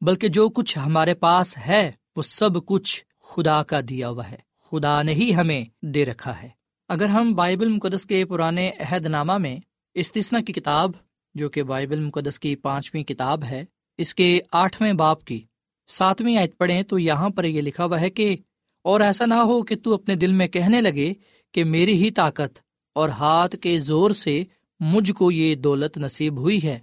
بلکہ 0.00 0.28
جو 0.28 0.48
کچھ 0.48 0.78
ہمارے 0.78 1.14
پاس 1.14 1.56
ہے، 1.66 1.90
وہ 2.16 2.22
سب 2.22 2.66
کچھ 2.66 3.04
خدا 3.22 3.62
کا 3.62 3.80
دیا 3.88 4.08
ہوا 4.08 4.30
ہے۔ 4.30 4.36
خدا 4.70 5.02
نے 5.02 5.14
ہی 5.14 5.34
ہمیں 5.34 5.64
دے 5.82 6.04
رکھا 6.04 6.42
ہے۔ 6.42 6.48
اگر 6.88 7.06
ہم 7.06 7.34
بائبل 7.34 7.68
مقدس 7.68 8.06
کے 8.06 8.24
پرانے 8.24 8.70
عہد 8.80 9.06
نامہ 9.06 9.36
میں 9.38 9.56
استثنا 9.94 10.40
کی 10.40 10.52
کتاب، 10.52 10.90
جو 11.34 11.48
کہ 11.48 11.62
بائبل 11.62 12.00
مقدس 12.00 12.38
کی 12.38 12.56
پانچویں 12.56 13.02
کتاب 13.04 13.44
ہے، 13.44 13.64
اس 13.98 14.14
کے 14.14 14.40
آٹھویں 14.52 14.92
باپ 14.92 15.24
کی 15.24 15.40
ساتویں 15.88 16.36
آیت 16.36 16.58
پڑھیں 16.58 16.82
تو 16.82 16.98
یہاں 16.98 17.28
پر 17.28 17.44
یہ 17.44 17.60
لکھا 17.60 17.84
ہوا 17.84 18.00
ہے 18.00 18.10
کہ، 18.10 18.36
اور 18.84 19.00
ایسا 19.00 19.24
نہ 19.24 19.34
ہو 19.34 19.62
کہ 19.62 19.76
تو 19.76 19.94
اپنے 19.94 20.14
دل 20.14 20.32
میں 20.32 20.48
کہنے 20.48 20.80
لگے 20.80 21.12
کہ 21.54 21.64
میری 21.64 22.04
ہی 22.04 22.10
طاقت 22.10 22.58
اور 22.92 23.08
ہاتھ 23.08 23.56
کے 23.56 23.78
زور 23.80 24.10
سے 24.10 24.44
مجھ 24.80 25.12
کو 25.12 25.30
یہ 25.30 25.54
دولت 25.54 25.98
نصیب 25.98 26.38
ہوئی 26.38 26.58
ہے، 26.64 26.78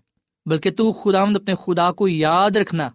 بلکہ 0.45 0.71
تو 0.71 0.91
خدا 0.91 1.21
اپنے 1.21 1.53
خدا 1.65 1.91
کو 1.91 2.07
یاد 2.07 2.55
رکھنا، 2.55 2.89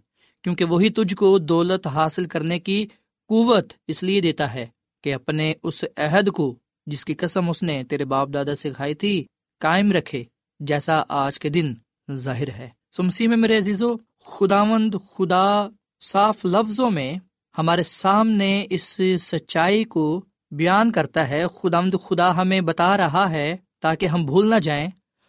کیونکہ 0.45 0.65
وہی 0.65 0.89
تجھ 0.89 1.15
کو 1.15 1.39
دولت 1.39 1.87
حاصل 1.87 2.25
کرنے 2.25 2.59
کی 2.59 2.87
قوت 3.29 3.73
اس 3.89 4.03
لیے 4.03 4.21
دیتا 4.21 4.55
ہے 4.55 4.67
کہ 5.05 5.15
اپنے 5.15 5.53
اس 5.63 5.85
عہد 5.97 6.29
کو 6.29 6.55
جس 6.87 7.05
کی 7.05 7.15
قسم 7.15 7.49
اس 7.51 7.63
نے 7.63 7.83
تیرے 7.85 8.05
باپ 8.05 8.29
دادا 8.35 8.55
سے 8.55 8.71
کھائی 8.71 8.95
تھی، 8.95 9.25
قائم 9.61 9.93
رکھے، 9.93 10.25
جیسا 10.61 11.03
آج 11.09 11.39
کے 11.39 11.49
دن 11.49 11.75
ظاہر 12.11 12.49
ہے۔ 12.49 12.69
سمسی 12.93 13.27
میں 13.27 13.37
میرے 13.37 13.59
عزیزو، 13.59 13.95
خداوند 14.25 14.95
خدا 15.13 15.69
صاف 16.01 16.45
لفظوں 16.45 16.91
میں 16.91 17.15
ہمارے 17.59 17.83
سامنے 17.83 18.67
اس 18.71 19.01
سچائی 19.19 19.85
کو 19.85 20.25
بیان 20.51 20.93
کرتا 20.93 21.29
ہے۔ 21.29 21.45
خداوند 21.55 21.95
خدا 22.05 22.37
ہمیں 22.37 22.61
بتا 22.61 22.97
رہا 22.97 23.31
ہے 23.31 23.57
تاکہ 23.83 24.07
ہم 24.07 24.25
بھول 24.25 24.51
نہ 24.51 24.59
جائیں۔ 24.59 24.89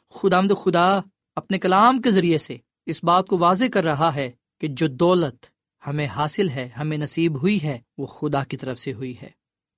خدا 0.09 0.41
مد 0.41 0.51
خدا 0.63 0.99
اپنے 1.35 1.59
کلام 1.59 2.01
کے 2.01 2.11
ذریعے 2.11 2.37
سے 2.37 2.57
اس 2.85 3.03
بات 3.03 3.27
کو 3.27 3.37
واضح 3.37 3.65
کر 3.73 3.83
رہا 3.83 4.15
ہے 4.15 4.31
کہ 4.61 4.67
جو 4.67 4.87
دولت 4.87 5.45
ہمیں 5.87 6.07
حاصل 6.07 6.49
ہے، 6.49 6.69
ہمیں 6.77 6.97
نصیب 6.97 7.41
ہوئی 7.41 7.63
ہے، 7.63 7.79
وہ 7.97 8.05
خدا 8.05 8.43
کی 8.43 8.57
طرف 8.57 8.79
سے 8.79 8.93
ہوئی 8.93 9.15
ہے۔ 9.21 9.29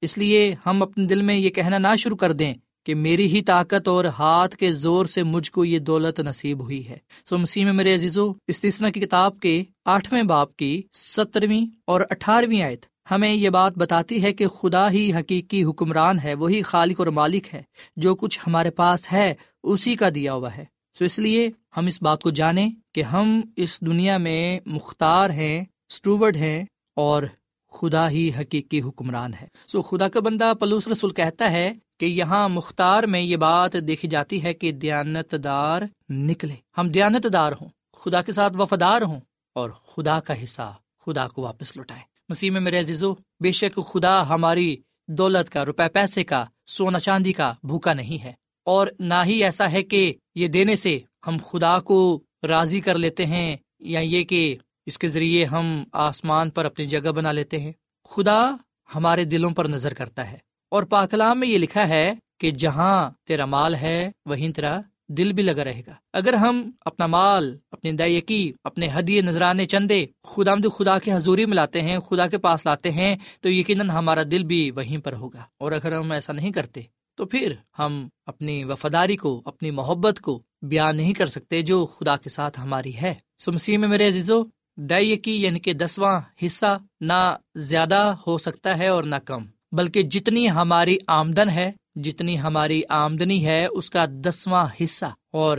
اس 0.01 0.17
لیے 0.17 0.55
ہم 0.65 0.81
اپنے 0.81 1.05
دل 1.05 1.21
میں 1.21 1.35
یہ 1.35 1.49
کہنا 1.49 1.77
نہ 1.77 1.95
شروع 1.97 2.17
کر 2.17 2.33
دیں 2.33 2.53
کہ 2.85 2.95
میری 2.95 3.27
ہی 3.27 3.41
طاقت 3.41 3.87
اور 3.87 4.05
ہاتھ 4.05 4.57
کے 4.57 4.73
زور 4.73 5.05
سے 5.05 5.23
مجھ 5.23 5.51
کو 5.51 5.65
یہ 5.65 5.79
دولت 5.79 6.19
نصیب 6.19 6.63
ہوئی 6.63 6.89
ہے۔ 6.89 6.97
سو 7.25 7.37
مسیح 7.37 7.65
میں 7.65 7.73
میرے 7.73 7.93
عزیزو 7.93 8.33
استثنا 8.47 8.89
کی 8.89 8.99
کتاب 8.99 9.39
کے 9.39 9.63
آٹھویں 9.85 10.23
باپ 10.23 10.55
کی 10.55 10.81
سترویں 10.93 11.65
اور 11.85 12.01
اٹھارہویں 12.09 12.61
آیت 12.61 12.85
ہمیں 13.11 13.33
یہ 13.33 13.49
بات 13.49 13.77
بتاتی 13.77 14.23
ہے 14.23 14.33
کہ 14.33 14.47
خدا 14.47 14.91
ہی 14.91 15.13
حقیقی 15.13 15.63
حکمران 15.63 16.19
ہے، 16.19 16.33
وہی 16.33 16.61
خالق 16.61 16.99
اور 16.99 17.07
مالک 17.07 17.53
ہے، 17.53 17.63
جو 17.95 18.15
کچھ 18.15 18.39
ہمارے 18.47 18.71
پاس 18.71 19.13
ہے، 19.13 19.33
اسی 19.63 19.95
کا 19.95 20.09
دیا 20.15 20.33
ہوا 20.33 20.55
ہے۔ 20.57 20.65
سو 20.99 21.05
اس 21.05 21.19
لیے 21.19 21.49
ہم 21.77 21.85
اس 21.85 22.01
بات 22.01 22.21
کو 22.21 22.29
جانیں 22.29 22.69
کہ 22.93 23.03
ہم 23.03 23.41
اس 23.55 23.81
دنیا 23.81 24.17
میں 24.17 24.59
مختار 24.65 25.29
ہیں 25.29 25.65
اسٹوورڈ 25.89 26.37
ہیں 26.37 26.65
اور 26.95 27.23
خدا 27.71 28.09
ہی 28.09 28.31
حقیقی 28.39 28.81
حکمران 28.81 29.33
ہے۔ 29.33 29.47
سو 29.67 29.81
خدا 29.81 30.07
کا 30.09 30.19
بندہ 30.19 30.53
پلوس 30.59 30.87
رسول 30.87 31.11
کہتا 31.11 31.51
ہے 31.51 31.73
کہ 31.99 32.05
یہاں 32.05 32.49
مختار 32.49 33.03
میں 33.03 33.21
یہ 33.21 33.37
بات 33.37 33.73
دیکھی 33.87 34.07
جاتی 34.07 34.43
ہے 34.43 34.53
کہ 34.53 34.71
دیانت 34.71 35.35
دار 35.43 35.81
نکلے۔ 36.09 36.55
ہم 36.77 36.89
دیانت 36.89 37.27
دار 37.33 37.51
ہوں، 37.51 37.69
خدا 37.93 38.21
کے 38.21 38.31
ساتھ 38.31 38.57
وفادار 38.57 39.01
ہوں 39.01 39.19
اور 39.55 39.69
خدا 39.69 40.19
کا 40.19 40.43
حصہ، 40.43 40.73
خدا 41.05 41.27
کو 41.27 41.41
واپس 41.41 41.77
لوٹائے 41.77 42.14
مسیح 42.29 42.51
میں 42.51 42.61
میرے 42.61 42.79
عزیزو، 42.79 43.13
بے 43.39 43.51
شک 43.51 43.79
خدا 43.93 44.29
ہماری 44.29 44.77
دولت 45.07 45.49
کا، 45.49 45.65
روپے 45.65 45.89
پیسے 45.93 46.23
کا، 46.23 46.45
سونا 46.65 46.99
چاندی 46.99 47.33
کا 47.33 47.53
بھوکا 47.63 47.93
نہیں 47.93 48.23
ہے۔ 48.23 48.33
اور 48.65 48.87
نہ 48.99 49.13
ہی 49.25 49.43
ایسا 49.43 49.71
ہے 49.71 49.83
کہ 49.83 50.13
یہ 50.35 50.47
دینے 50.47 50.75
سے 50.75 50.99
ہم 51.27 51.37
خدا 51.51 51.79
کو 51.79 52.23
راضی 52.47 52.81
کر 52.81 52.97
لیتے 52.97 53.25
ہیں 53.25 53.57
یا 53.79 53.99
یہ 53.99 54.23
کہ 54.23 54.57
اس 54.85 54.97
کے 54.97 55.07
ذریعے 55.07 55.45
ہم 55.45 55.83
آسمان 55.93 56.49
پر 56.49 56.65
اپنی 56.65 56.85
جگہ 56.85 57.11
بنا 57.11 57.31
لیتے 57.31 57.59
ہیں۔ 57.59 57.71
خدا 58.09 58.51
ہمارے 58.95 59.23
دلوں 59.23 59.51
پر 59.51 59.65
نظر 59.65 59.93
کرتا 59.93 60.31
ہے۔ 60.31 60.37
اور 60.71 60.83
پاکلام 60.83 61.39
میں 61.39 61.47
یہ 61.47 61.57
لکھا 61.57 61.87
ہے 61.87 62.13
کہ 62.39 62.51
جہاں 62.51 63.11
تیرا 63.27 63.45
مال 63.45 63.75
ہے، 63.75 64.11
وہیں 64.25 64.49
تیرا 64.49 64.81
دل 65.07 65.33
بھی 65.33 65.43
لگا 65.43 65.63
رہے 65.63 65.81
گا۔ 65.87 65.93
اگر 66.13 66.33
ہم 66.33 66.71
اپنا 66.81 67.07
مال، 67.07 67.57
اپنی 67.71 67.91
دائیکی 67.91 68.53
اپنے 68.63 68.87
ہدیے، 68.99 69.21
نذرانے، 69.21 69.65
چندے 69.65 70.05
خدا 70.23 70.55
مد 70.55 70.65
خدا 70.77 70.99
کے 70.99 71.13
حضوری 71.13 71.45
میں 71.45 71.55
لاتے 71.55 71.81
ہیں، 71.81 71.99
خدا 71.99 72.27
کے 72.27 72.37
پاس 72.37 72.65
لاتے 72.65 72.91
ہیں، 72.91 73.15
تو 73.41 73.49
یقیناً 73.49 73.89
ہمارا 73.89 74.23
دل 74.31 74.43
بھی 74.43 74.71
وہیں 74.71 74.97
پر 74.97 75.13
ہوگا۔ 75.13 75.43
اور 75.57 75.71
اگر 75.71 75.91
ہم 75.91 76.11
ایسا 76.11 76.33
نہیں 76.33 76.51
کرتے، 76.51 76.81
تو 77.15 77.25
پھر 77.25 77.53
ہم 77.79 78.07
اپنی 78.25 78.63
وفاداری 78.63 79.15
کو، 79.15 79.41
اپنی 79.45 79.71
محبت 79.71 80.19
کو 80.19 80.41
بیان 80.61 80.97
نہیں 80.97 81.13
کر 81.13 81.27
سکتے 81.27 81.61
جو 81.61 81.85
خدا 81.85 82.17
کے 82.17 82.29
ساتھ 82.29 82.59
ہماری 82.59 82.95
ہے۔ 82.95 83.13
سمسی 83.39 83.77
میں 83.77 83.87
میرے 83.87 84.07
عزیزو 84.07 84.41
دائیکی 84.77 85.41
یعنی 85.41 85.59
کہ 85.59 85.73
دسواں 85.73 86.21
حصہ 86.45 86.79
نہ 87.01 87.35
زیادہ 87.55 88.13
ہو 88.27 88.37
سکتا 88.37 88.77
ہے 88.77 88.87
اور 88.87 89.03
نہ 89.03 89.15
کم، 89.15 89.45
بلکہ 89.71 90.03
جتنی 90.03 90.51
ہماری 90.51 90.97
آمدن 91.07 91.49
ہے 91.49 91.71
جتنی 91.95 92.39
ہماری 92.39 92.81
آمدنی 92.89 93.45
ہے، 93.45 93.65
اس 93.65 93.89
کا 93.89 94.05
دسواں 94.09 94.67
حصہ۔ 94.83 95.05
اور 95.31 95.57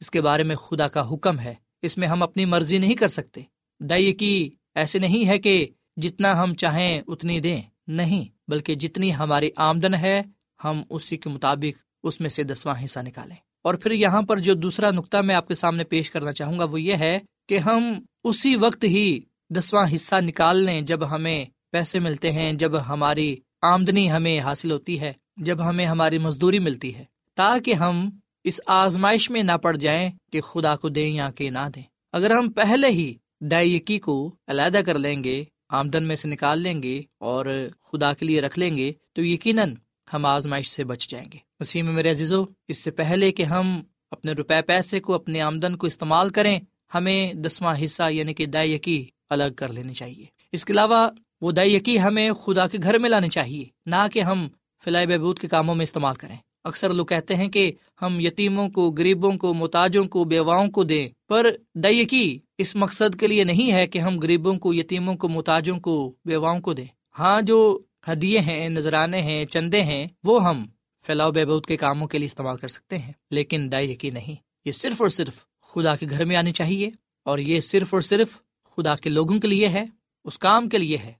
اس 0.00 0.10
کے 0.10 0.20
بارے 0.20 0.42
میں 0.42 0.56
خدا 0.56 0.88
کا 0.88 1.12
حکم 1.12 1.40
ہے۔ 1.40 1.54
اس 1.82 1.98
میں 1.98 2.08
ہم 2.08 2.22
اپنی 2.22 2.44
مرضی 2.44 2.78
نہیں 2.78 2.94
کر 2.94 3.08
سکتے۔ 3.08 3.40
دئی 3.80 4.12
کی، 4.12 4.50
ایسے 4.74 4.98
نہیں 4.98 5.28
ہے 5.28 5.38
کہ 5.38 5.66
جتنا 5.96 6.42
ہم 6.42 6.54
چاہیں 6.54 7.02
اتنی 7.06 7.40
دیں۔ 7.40 7.62
نہیں، 7.86 8.24
بلکہ 8.48 8.74
جتنی 8.74 9.14
ہماری 9.14 9.50
آمدن 9.56 9.94
ہے، 9.94 10.22
ہم 10.64 10.82
اسی 10.90 11.16
کے 11.16 11.28
مطابق 11.28 11.82
اس 12.02 12.20
میں 12.20 12.30
سے 12.30 12.42
دسواں 12.42 12.84
حصہ 12.84 13.00
نکالیں۔ 13.00 13.36
اور 13.62 13.74
پھر 13.74 13.90
یہاں 13.90 14.22
پر 14.22 14.38
جو 14.38 14.54
دوسرا 14.54 14.90
نقطہ 14.90 15.16
میں 15.16 15.34
آپ 15.34 15.48
کے 15.48 15.54
سامنے 15.54 15.84
پیش 15.84 16.10
کرنا 16.10 16.32
چاہوں 16.32 16.58
گا، 16.58 16.64
وہ 16.64 16.80
یہ 16.80 16.94
ہے 16.94 17.18
کہ 17.48 17.58
ہم 17.58 17.92
اسی 18.24 18.56
وقت 18.56 18.84
ہی 18.84 19.20
دسواں 19.50 19.84
حصہ 19.94 20.14
نکال 20.20 20.62
لیں 20.62 20.80
جب 20.80 21.10
ہمیں 21.10 21.44
پیسے 21.72 21.98
ملتے 21.98 22.32
ہیں، 22.32 22.52
جب 22.52 22.88
ہماری 22.88 23.36
آمدنی 23.62 24.12
ہمیں 24.12 24.40
حاصل 24.40 24.70
ہوتی 24.70 25.00
ہے۔ 25.00 25.12
جب 25.36 25.68
ہمیں 25.68 25.86
ہماری 25.86 26.18
مزدوری 26.18 26.58
ملتی 26.58 26.94
ہے، 26.94 27.04
تاکہ 27.34 27.74
ہم 27.74 28.10
اس 28.44 28.60
آزمائش 28.66 29.30
میں 29.30 29.42
نہ 29.42 29.56
پڑ 29.62 29.76
جائیں 29.76 30.10
کہ 30.32 30.40
خدا 30.40 30.76
کو 30.76 30.88
دیں 30.88 31.14
یا 31.14 31.30
کہ 31.30 31.50
نہ 31.50 31.68
دیں۔ 31.74 31.82
اگر 32.12 32.30
ہم 32.30 32.50
پہلے 32.52 32.86
ہی 32.86 33.14
دائیکی 33.40 33.98
کو 33.98 34.34
علیحدہ 34.46 34.80
کر 34.86 34.98
لیں 34.98 35.24
گے، 35.24 35.44
آمدن 35.68 36.04
میں 36.04 36.16
سے 36.16 36.28
نکال 36.28 36.60
لیں 36.60 36.82
گے 36.82 37.02
اور 37.18 37.46
خدا 37.84 38.12
کے 38.14 38.26
لیے 38.26 38.40
رکھ 38.40 38.58
لیں 38.58 38.76
گے، 38.76 38.92
تو 39.12 39.24
یقیناً 39.24 39.74
ہم 40.12 40.26
آزمائش 40.26 40.68
سے 40.68 40.84
بچ 40.84 41.08
جائیں 41.08 41.28
گے۔ 41.32 41.38
مسیح 41.60 41.82
میں 41.82 41.92
میرے 41.92 42.10
عزیزو، 42.10 42.44
اس 42.68 42.84
سے 42.84 42.90
پہلے 42.90 43.32
کہ 43.32 43.42
ہم 43.42 43.82
اپنے 44.10 44.32
روپے، 44.32 44.62
پیسے 44.62 45.00
کو 45.00 45.14
اپنی 45.14 45.40
آمدن 45.40 45.76
کو 45.76 45.86
استعمال 45.86 46.28
کریں، 46.28 46.60
ہمیں 46.94 47.32
دسواں 47.32 47.74
حصہ 47.84 48.10
یعنی 48.10 48.34
کہ 48.34 48.46
دائیکی 48.46 49.06
الگ 49.30 49.52
کر 49.56 49.72
لینی 49.72 49.94
چاہیے۔ 49.94 50.24
اس 50.52 50.64
کے 50.64 50.72
علاوہ 50.72 51.08
وہ 51.40 51.52
دائیکی 51.52 52.00
ہمیں 52.00 52.32
خدا 52.32 52.66
کے 52.66 52.78
گھر 52.82 52.98
میں 52.98 53.10
لانی 53.10 53.28
چاہیے، 53.28 53.64
نہ 53.86 54.06
کہ 54.12 54.20
ہم 54.20 54.48
فلائی 54.84 55.06
بہبود 55.06 55.38
کے 55.38 55.48
کاموں 55.48 55.74
میں 55.74 55.82
استعمال 55.82 56.14
کریں۔ 56.14 56.36
اکثر 56.64 56.90
لوگ 56.90 57.06
کہتے 57.06 57.34
ہیں 57.34 57.48
کہ 57.48 57.72
ہم 58.02 58.20
یتیموں 58.20 58.68
کو، 58.68 58.94
غریبوں 58.98 59.32
کو، 59.32 59.54
محتاجوں 59.54 60.04
کو، 60.04 60.24
بیواؤں 60.24 60.68
کو 60.68 60.84
دیں۔ 60.84 61.08
پر 61.28 61.46
دئیکی 61.74 62.38
اس 62.58 62.76
مقصد 62.76 63.20
کے 63.20 63.26
لیے 63.26 63.44
نہیں 63.44 63.72
ہے 63.72 63.86
کہ 63.86 63.98
ہم 63.98 64.20
غریبوں 64.20 64.54
کو، 64.54 64.74
یتیموں 64.74 65.14
کو، 65.14 65.28
محتاجوں 65.28 65.80
کو، 65.80 66.14
بیواؤں 66.24 66.60
کو 66.60 66.72
دیں۔ 66.72 66.86
ہاں 67.18 67.42
جو 67.42 67.78
ہدیے 68.12 68.40
ہیں، 68.40 68.68
نذرانے 68.68 69.22
ہیں، 69.22 69.44
چندے 69.44 69.82
ہیں، 69.82 70.06
وہ 70.24 70.44
ہم 70.44 70.64
فیلاؤ 71.06 71.32
بہبود 71.32 71.66
کے 71.66 71.76
کاموں 71.76 72.08
کے 72.08 72.18
لیے 72.18 72.26
استعمال 72.26 72.56
کر 72.56 72.68
سکتے 72.68 72.98
ہیں۔ 72.98 73.12
لیکن 73.30 73.68
دائی 73.72 73.90
یقین 73.90 74.14
نہیں، 74.14 74.34
یہ 74.64 74.72
صرف 74.72 75.02
اور 75.02 75.08
صرف 75.08 75.44
خدا 75.62 75.96
کے 75.96 76.06
گھر 76.10 76.24
میں 76.24 76.36
آنی 76.36 76.52
چاہیے۔ 76.52 76.90
اور 77.24 77.38
یہ 77.38 77.60
صرف 77.60 77.94
اور 77.94 78.02
صرف 78.02 78.38
خدا 78.64 78.96
کے 78.96 79.10
لوگوں 79.10 79.38
کے 79.38 79.48
لیے 79.48 79.68
ہے، 79.68 79.84
اس 80.24 80.38
کام 80.38 80.68
کے 80.68 80.78
لیے 80.78 80.96
ہے، 80.96 81.12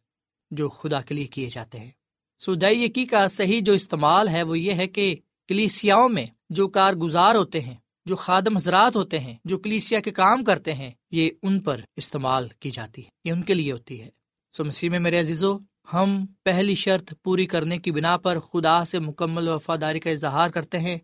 جو 0.51 0.69
خدا 0.69 1.01
کے 1.01 1.15
لیے 1.15 1.25
کیے 1.25 1.49
جاتے 1.51 1.79
ہیں۔ 1.79 1.91
سو 2.39 2.55
دائی 2.55 2.85
یقی 2.85 3.05
کا 3.05 3.29
صحیح 3.29 3.61
جو 3.65 3.73
استعمال 3.73 4.29
ہے 4.29 4.43
وہ 4.43 4.59
یہ 4.59 4.73
ہے 4.73 4.87
کہ 4.87 5.17
کلیسیاؤں 5.49 6.09
میں 6.09 6.27
جو 6.51 6.69
کارگزار 6.69 7.35
ہوتے 7.35 7.61
ہیں، 7.61 7.75
جو 8.07 8.17
خادم 8.17 8.57
حضرات 8.57 8.97
ہوتے 8.97 9.19
ہیں، 9.19 9.35
جو 9.45 9.59
کلیسیا 9.59 10.01
کے 10.01 10.11
کام 10.11 10.45
کرتے 10.45 10.73
ہیں، 10.73 10.91
یہ 11.11 11.31
ان 11.43 11.61
پر 11.61 11.81
استعمال 11.97 12.49
کی 12.61 12.71
جاتی 12.71 13.03
ہے، 13.03 13.09
یہ 13.25 13.33
ان 13.33 13.43
کے 13.43 13.55
لیے 13.55 13.73
ہوتی 13.73 14.03
ہے۔ 14.03 14.09
سو 14.53 14.65
مسیح 14.65 14.91
میں 14.91 14.99
میرے 14.99 15.21
عزیزو، 15.21 15.59
ہم 15.93 16.27
پہلی 16.43 16.75
شرط 16.75 17.15
پوری 17.23 17.47
کرنے 17.47 17.79
کی 17.79 17.91
بنا 17.91 18.17
پر 18.17 18.39
خدا 18.39 18.85
سے 18.85 18.99
مکمل 18.99 19.49
وفاداری 19.49 20.01
کا 20.01 20.11
اظہار 20.11 20.51
کرتے 20.51 20.79
ہیں۔ 20.79 20.99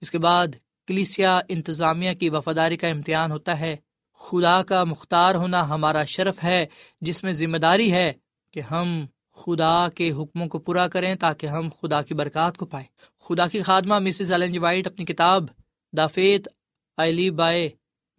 اس 0.00 0.10
کے 0.10 0.18
بعد 0.18 0.46
کلیسیا 0.86 1.40
انتظامیہ 1.48 2.12
کی 2.12 2.28
وفاداری 2.28 2.76
کا 2.76 2.88
امتحان 2.88 3.32
ہوتا 3.32 3.60
ہے۔ 3.60 3.76
خدا 4.18 4.62
کا 4.62 4.84
مختار 4.84 5.34
ہونا 5.34 5.68
ہمارا 5.68 6.04
شرف 6.04 6.44
ہے، 6.44 6.66
جس 7.00 7.24
میں 7.24 7.32
ذمہ 7.32 7.56
داری 7.56 7.92
ہے 7.92 8.12
کہ 8.50 8.60
ہم 8.60 9.06
خدا 9.36 9.88
کے 9.94 10.10
حکموں 10.10 10.46
کو 10.46 10.58
پورا 10.58 10.88
کریں 10.88 11.14
تاکہ 11.14 11.46
ہم 11.46 11.68
خدا 11.82 12.02
کی 12.02 12.14
برکات 12.14 12.56
کو 12.56 12.66
پائیں۔ 12.66 12.86
خدا 13.20 13.46
کی 13.46 13.62
خادمہ 13.62 13.98
مسز 13.98 14.32
ایلن 14.32 14.52
جی 14.52 14.58
وائٹ 14.58 14.86
اپنی 14.86 15.04
کتاب 15.04 15.44
دافیت 15.96 16.48
علی 16.96 17.30
بائے 17.30 17.68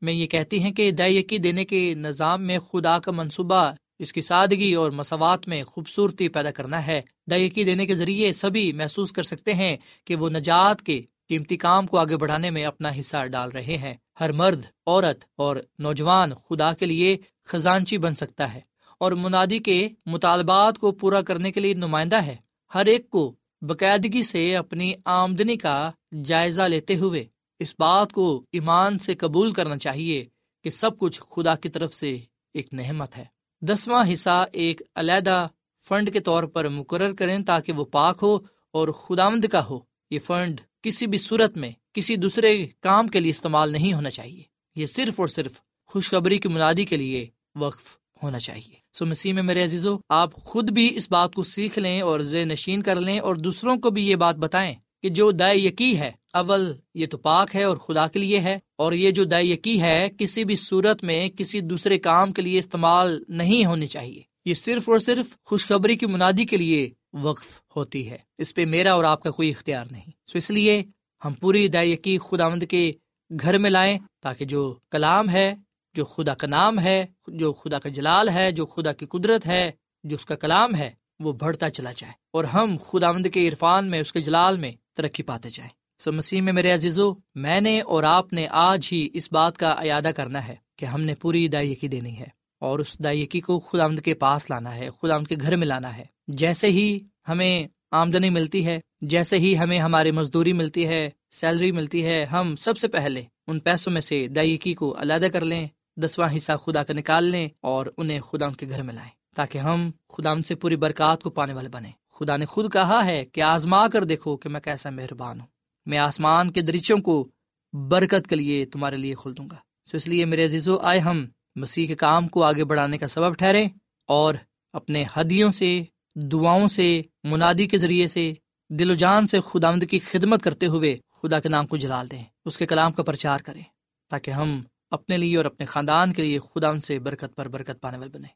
میں 0.02 0.14
یہ 0.14 0.28
کہتی 0.28 0.60
ہیں 0.60 0.72
کہ 0.72 0.92
دائیکی 0.92 1.38
دینے 1.38 1.66
کے 1.66 1.94
نظام 1.94 2.44
میں 2.44 2.60
خدا 2.60 3.00
کا 3.00 3.12
منصوبہ 3.12 3.72
اس 4.00 4.14
کی 4.14 4.22
سادگی 4.22 4.74
اور 4.74 4.92
مساوات 4.92 5.48
میں 5.48 5.64
خوبصورتی 5.64 6.28
پیدا 6.28 6.52
کرنا 6.52 6.88
ہے۔ 6.88 7.02
دائیکی 7.32 7.64
دینے 7.64 7.86
کے 7.86 7.96
ذریعے 7.96 8.32
سبھی 8.32 8.72
محسوس 8.72 9.12
کر 9.12 9.24
سکتے 9.24 9.54
ہیں 9.54 9.78
کہ 10.06 10.16
وہ 10.16 10.30
نجات 10.30 10.82
کے 10.82 11.02
قیمتی 11.30 11.58
کام 11.58 11.88
کو 11.88 11.98
آگے 11.98 12.18
بڑھانے 12.18 12.50
میں 12.50 12.66
اپنا 12.66 12.92
حصہ 13.00 13.26
ڈال 13.26 13.50
رہے 13.50 13.78
ہیں۔ 13.78 13.94
ہر 14.20 14.32
مرد، 14.32 14.64
عورت 14.86 15.26
اور 15.36 15.56
نوجوان 15.80 16.34
خدا 16.34 16.74
کے 16.74 16.86
لیے 16.86 17.18
خزانچی 17.46 17.98
بن 17.98 18.16
سکتا 18.16 18.54
ہے۔ 18.54 18.60
اور 18.98 19.12
منادی 19.12 19.60
کے 19.60 19.90
مطالبات 20.06 20.78
کو 20.78 20.92
پورا 20.92 21.22
کرنے 21.22 21.52
کے 21.52 21.60
لیے 21.60 21.74
نمائندہ 21.74 22.16
ہے۔ 22.16 22.36
ہر 22.76 22.86
ایک 22.86 23.10
کو 23.10 23.36
باقاعدگی 23.62 24.24
سے 24.24 24.56
اپنی 24.56 24.94
آمدنی 25.06 25.58
کا 25.58 25.92
جائزہ 26.26 26.62
لیتے 26.62 26.96
ہوئے 26.96 27.26
اس 27.60 27.76
بات 27.80 28.14
کو 28.14 28.44
ایمان 28.52 29.00
سے 29.00 29.16
قبول 29.16 29.54
کرنا 29.54 29.78
چاہیے 29.78 30.26
کہ 30.64 30.70
سب 30.70 31.00
کچھ 31.00 31.22
خدا 31.30 31.56
کی 31.56 31.70
طرف 31.70 31.94
سے 31.94 32.18
ایک 32.54 32.74
نحمت 32.74 33.18
ہے۔ 33.18 33.26
دسواں 33.62 34.14
حصہ 34.14 34.46
ایک 34.52 34.82
علیحدہ 34.96 35.48
فنڈ 35.88 36.14
کے 36.14 36.20
طور 36.20 36.44
پر 36.44 36.70
مقرر 36.70 37.14
کریں 37.14 37.40
تاکہ 37.40 37.74
وہ 37.74 37.86
پاک 37.86 38.20
ہو 38.22 38.40
اور 38.72 38.88
خداوند 38.88 39.46
کا 39.46 39.66
ہو۔ 39.66 39.80
یہ 40.10 40.20
فنڈ 40.20 40.62
کسی 40.82 41.08
بھی 41.08 41.18
صورت 41.18 41.58
میں 41.58 41.72
کسی 41.94 42.16
دوسرے 42.16 42.68
کام 42.80 43.08
کے 43.08 43.20
لیے 43.20 43.32
استعمال 43.32 43.72
نہیں 43.72 43.94
ہونا 43.94 44.10
چاہیے۔ 44.10 44.44
یہ 44.76 44.86
صرف 44.86 45.20
اور 45.20 45.28
صرف 45.28 45.62
خوشخبری 45.86 46.38
کی 46.38 46.48
منادی 46.48 46.86
کے 46.86 46.98
لیے 46.98 47.28
وقف 47.56 47.98
ہونا 48.24 48.40
چاہیے۔ 48.40 48.87
سو 48.98 49.06
مسیح 49.06 49.34
میں 49.34 49.44
میرے 49.44 49.64
عزیزو، 49.64 49.98
آپ 50.10 50.34
خود 50.34 50.70
بھی 50.70 50.90
اس 50.96 51.12
بات 51.12 51.34
کو 51.34 51.44
سیکھ 51.44 51.80
لیں 51.80 52.02
اور 52.02 52.20
زے 52.20 52.44
نشین 52.46 52.82
کر 52.82 52.96
لیں 52.96 53.20
اور 53.20 53.36
دوسروں 53.36 53.76
کو 53.78 53.90
بھی 53.90 54.08
یہ 54.08 54.16
بات 54.16 54.36
بتائیں 54.36 54.74
کہ 55.02 55.10
جو 55.10 55.32
دائیں 55.32 55.60
یقی 55.60 55.98
ہے، 56.00 56.12
اول 56.34 56.72
یہ 56.94 57.06
تو 57.06 57.18
پاک 57.18 57.56
ہے 57.56 57.64
اور 57.64 57.78
خدا 57.78 58.08
کے 58.08 58.20
لیے 58.20 58.40
ہے، 58.40 58.58
اور 58.78 58.94
یہ 58.94 59.12
جو 59.12 59.24
دائیں 59.24 59.48
یقی 59.48 59.82
ہے، 59.82 60.10
کسی 60.18 60.44
بھی 60.44 60.56
صورت 60.56 61.04
میں 61.04 61.30
کسی 61.30 61.60
دوسرے 61.62 62.00
کام 62.00 62.32
کے 62.34 62.42
لیے 62.42 62.60
استعمال 62.60 63.24
نہیں 63.28 63.66
ہونی 63.66 63.88
چاہیے۔ 63.88 64.22
یہ 64.46 64.54
صرف 64.54 64.90
اور 64.90 65.00
صرف 65.00 65.26
خوشخبری 65.46 65.96
کی 65.96 66.06
منادی 66.06 66.46
کے 66.46 66.58
لیے 66.58 66.90
وقف 67.14 67.62
ہوتی 67.76 68.10
ہے۔ 68.10 68.18
اس 68.38 68.54
پہ 68.56 68.66
میرا 68.66 68.94
اور 68.94 69.04
آپ 69.04 69.24
کا 69.24 69.32
کوئی 69.32 69.50
اختیار 69.50 69.86
نہیں۔ 69.92 70.12
سو 70.28 70.38
اس 70.38 70.52
لیے 70.52 70.84
ہم 71.26 71.34
پوری 71.34 71.68
دائیں 71.68 71.92
یقی 71.92 72.18
خدا 72.18 72.50
مند 72.50 72.64
کے 72.64 72.92
گھر 73.32 73.58
میں 73.58 73.70
لائیں 73.70 73.98
تاکہ 74.24 74.46
جو 74.46 74.74
کلام 74.92 75.30
ہے 75.30 75.54
جو 75.98 76.06
خدا 76.06 76.34
کا 76.34 76.48
نام 76.48 76.80
ہے، 76.80 77.06
جو 77.28 77.54
خدا 77.54 77.80
کا 77.80 77.90
جلال 77.90 78.30
ہے، 78.30 78.52
جو 78.52 78.66
خدا 78.66 78.94
کی 78.94 79.06
قدرت 79.06 79.48
ہے، 79.48 79.72
جو 80.04 80.16
اس 80.16 80.26
کا 80.26 80.36
کلام 80.36 80.76
ہے، 80.76 80.90
وہ 81.20 81.34
بڑھتا 81.34 81.70
چلا 81.70 81.92
جائے 81.96 82.14
اور 82.34 82.44
ہم 82.44 82.78
خدا 82.86 83.12
مند 83.12 83.26
کے 83.34 83.48
عرفان 83.50 83.90
میں، 83.90 84.00
اس 84.00 84.14
کے 84.14 84.20
جلال 84.20 84.58
میں 84.58 84.72
ترقی 84.94 85.24
پاتے 85.24 85.50
جائیں۔ 85.50 85.70
سو 86.00 86.12
مسیح 86.12 86.42
میں 86.42 86.54
میرے 86.54 86.72
عزیزو، 86.72 87.14
میں 87.36 87.62
نے 87.62 87.82
اور 87.82 88.04
آپ 88.04 88.34
نے 88.34 88.48
آج 88.50 88.90
ہی 88.92 89.10
اس 89.14 89.32
بات 89.32 89.58
کا 89.58 89.70
اعادہ 89.70 90.12
کرنا 90.16 90.48
ہے 90.48 90.56
کہ 90.76 90.86
ہم 90.86 91.02
نے 91.02 91.16
پوری 91.16 91.48
دائیکی 91.48 91.88
دینی 91.88 92.18
ہے 92.18 92.28
اور 92.60 92.80
اس 92.80 93.00
دائیکی 93.00 93.42
کو 93.42 93.60
خدا 93.60 93.88
مند 93.88 94.00
کے 94.00 94.14
پاس 94.14 94.50
لانا 94.50 94.76
ہے 94.76 94.90
خدا 95.02 95.18
مند 95.18 95.28
کے 95.28 95.36
گھر 95.42 95.56
میں 95.56 95.68
لانا 95.68 95.98
ہے۔ 95.98 96.06
جیسے 96.28 96.68
ہی 96.68 97.00
ہمیں 97.30 97.68
آمدنی 97.92 98.30
ملتی 98.30 98.66
ہے، 98.66 98.80
جیسے 99.02 99.38
ہی 99.38 99.58
ہمیں 99.58 99.80
ہماری 99.80 100.12
مزدوری 100.12 100.54
ملتی 100.54 100.88
ہے، 100.88 101.10
سیلری 101.32 101.72
ملتی 101.72 102.06
ہے، 102.06 102.26
ہم 102.26 102.56
سب 102.56 102.78
سے 102.78 102.88
پہلے 102.88 103.24
ان 103.48 103.60
پیسوں 103.60 103.94
میں 103.94 104.02
سے 104.02 104.28
دائیکی 104.28 104.74
کو 104.74 104.96
علیحدہ 105.00 105.28
کر 105.34 105.42
لیں۔ 105.42 105.68
دسواں 105.98 106.30
حصہ 106.38 106.52
خدا 106.66 106.84
کا 106.84 106.94
نکال 106.94 107.24
لیں 107.24 107.50
اور 107.62 107.86
انہیں 107.98 108.20
خدا 108.20 108.50
کے 108.50 108.70
گھر 108.70 108.82
میں 108.82 108.94
لائیں، 108.94 109.12
تاکہ 109.36 109.58
ہم 109.58 109.92
خدا 110.10 110.42
سے 110.42 110.56
پوری 110.56 110.76
برکات 110.76 111.24
کو 111.24 111.30
پانے 111.30 111.54
والے 111.54 111.70
بنے 111.70 111.92
خدا 112.14 112.38
نے 112.38 112.46
خود 112.46 112.74
کہا 112.74 113.06
ہے 113.06 113.26
کہ 113.26 113.42
آزما 113.42 113.88
کر 113.88 114.04
دیکھو 114.04 114.38
کہ 114.38 114.50
میں 114.50 114.62
کیسا 114.62 114.90
مہربان 114.90 115.40
ہوں۔ 115.40 115.48
میں 115.86 115.98
آسمان 115.98 116.52
کے 116.52 116.62
دریچوں 116.62 116.98
کو 116.98 117.28
برکت 117.74 118.28
کے 118.28 118.36
لیے 118.36 118.66
تمہارے 118.66 118.96
لیے 118.96 119.14
کھول 119.14 119.38
دوں 119.38 119.50
گا۔ 119.52 119.56
سو 119.92 119.98
اس 119.98 120.08
لیے 120.08 120.26
میرے 120.26 120.46
عزیزو، 120.46 120.78
آئے 120.78 121.00
ہم 121.00 121.26
مسیح 121.56 121.88
کے 121.88 121.96
کام 121.96 122.28
کو 122.28 122.44
آگے 122.44 122.64
بڑھانے 122.64 122.98
کا 122.98 123.08
سبب 123.08 123.38
ٹھہرے 123.38 123.68
اور 124.08 124.36
اپنے 124.74 125.06
ہدیوں 125.18 125.52
سے، 125.52 125.84
دعاؤں 126.16 126.68
سے، 126.68 127.02
منادی 127.24 127.68
کے 127.68 127.78
ذریعے 127.78 128.08
سے، 128.08 128.34
دل 128.70 128.92
و 128.92 128.94
جان 128.94 129.28
سے 129.28 129.40
خدا 129.42 129.76
کی 129.90 130.00
خدمت 130.00 130.42
کرتے 130.42 130.66
ہوئے 130.66 130.98
خدا 131.22 131.40
کے 131.40 131.50
نام 131.50 131.68
کو 131.68 131.78
جلال 131.78 132.12
دیں، 132.12 132.24
اس 132.46 132.58
کے 132.58 132.66
کلام 132.66 132.92
کا 132.92 133.04
پرچار 133.04 133.40
کریں، 133.40 133.64
تاکہ 134.10 134.32
ہم 134.32 134.62
اپنے 134.92 135.18
لیے 135.18 135.38
اور 135.38 135.46
اپنے 135.46 135.66
خاندان 135.66 136.14
کے 136.14 136.22
لیے 136.22 136.40
خدا 136.40 136.70
ان 136.70 136.80
سے 136.80 137.00
برکت 137.00 137.36
پر 137.36 137.48
برکت 137.48 137.82
پانے 137.82 137.98
والے 137.98 138.10
بنے۔ 138.10 138.28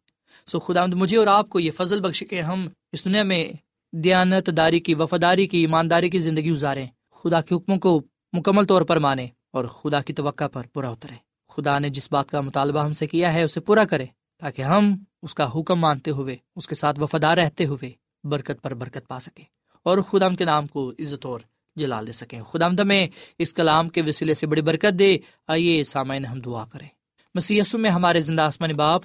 سو 0.45 0.59
خدا 0.59 0.85
مجھے 0.85 1.17
اور 1.17 1.27
آپ 1.27 1.49
کو 1.49 1.59
یہ 1.59 1.71
فضل 1.71 2.01
بخش 2.01 2.23
کے 2.29 2.41
ہم 2.41 2.67
اس 2.91 3.05
دنیا 3.05 3.23
میں 3.23 3.51
دیانت 3.93 4.49
داری 4.57 4.79
کی، 4.79 4.93
وفاداری 4.93 5.47
کی، 5.47 5.57
ایمانداری 5.57 6.09
کی 6.09 6.19
زندگی 6.19 6.51
گزاریں۔ 6.51 6.87
خدا 7.11 7.41
کے 7.41 7.55
حکموں 7.55 7.77
کو 7.77 8.01
مکمل 8.33 8.65
طور 8.65 8.81
پر 8.81 8.99
مانیں 8.99 9.27
اور 9.53 9.65
خدا 9.65 10.01
کی 10.01 10.13
توقع 10.13 10.47
پر 10.47 10.61
پورا 10.73 10.89
اترے 10.89 11.15
خدا 11.49 11.79
نے 11.79 11.89
جس 11.89 12.11
بات 12.11 12.29
کا 12.29 12.41
مطالبہ 12.41 12.79
ہم 12.79 12.93
سے 12.93 13.05
کیا 13.07 13.33
ہے، 13.33 13.43
اسے 13.43 13.59
پورا 13.59 13.83
کرے 13.85 14.05
تاکہ 14.39 14.61
ہم 14.61 14.95
اس 15.21 15.33
کا 15.33 15.49
حکم 15.55 15.79
مانتے 15.79 16.11
ہوئے، 16.11 16.35
اس 16.55 16.67
کے 16.67 16.75
ساتھ 16.75 16.99
وفادار 16.99 17.37
رہتے 17.37 17.65
ہوئے 17.65 17.91
برکت 18.23 18.61
پر 18.61 18.73
برکت 18.73 19.07
پا 19.07 19.19
سکے 19.19 19.43
اور 19.83 19.97
خدا 19.97 20.29
کے 20.29 20.45
نام 20.45 20.67
کو 20.67 20.91
عزت 20.99 21.25
اور 21.25 21.39
جلال 21.75 22.07
دے 22.07 22.11
سکیں۔ 22.11 22.43
خدا 22.43 22.67
میں 22.83 23.07
اس 23.39 23.53
کلام 23.53 23.89
کے 23.89 24.01
وسیلے 24.07 24.33
سے 24.33 24.47
بڑی 24.47 24.61
برکت 24.61 24.99
دے۔ 24.99 25.17
آئیے 25.47 25.83
سامعین 25.83 26.25
ہم 26.25 26.39
دعا 26.39 26.65
کریں۔ 26.65 26.87
مسیح 27.35 27.61
میں 27.73 27.89
ہمارے 27.89 28.19
زندہ 28.19 28.41
آسمان 28.41 28.71
باپ، 28.71 29.01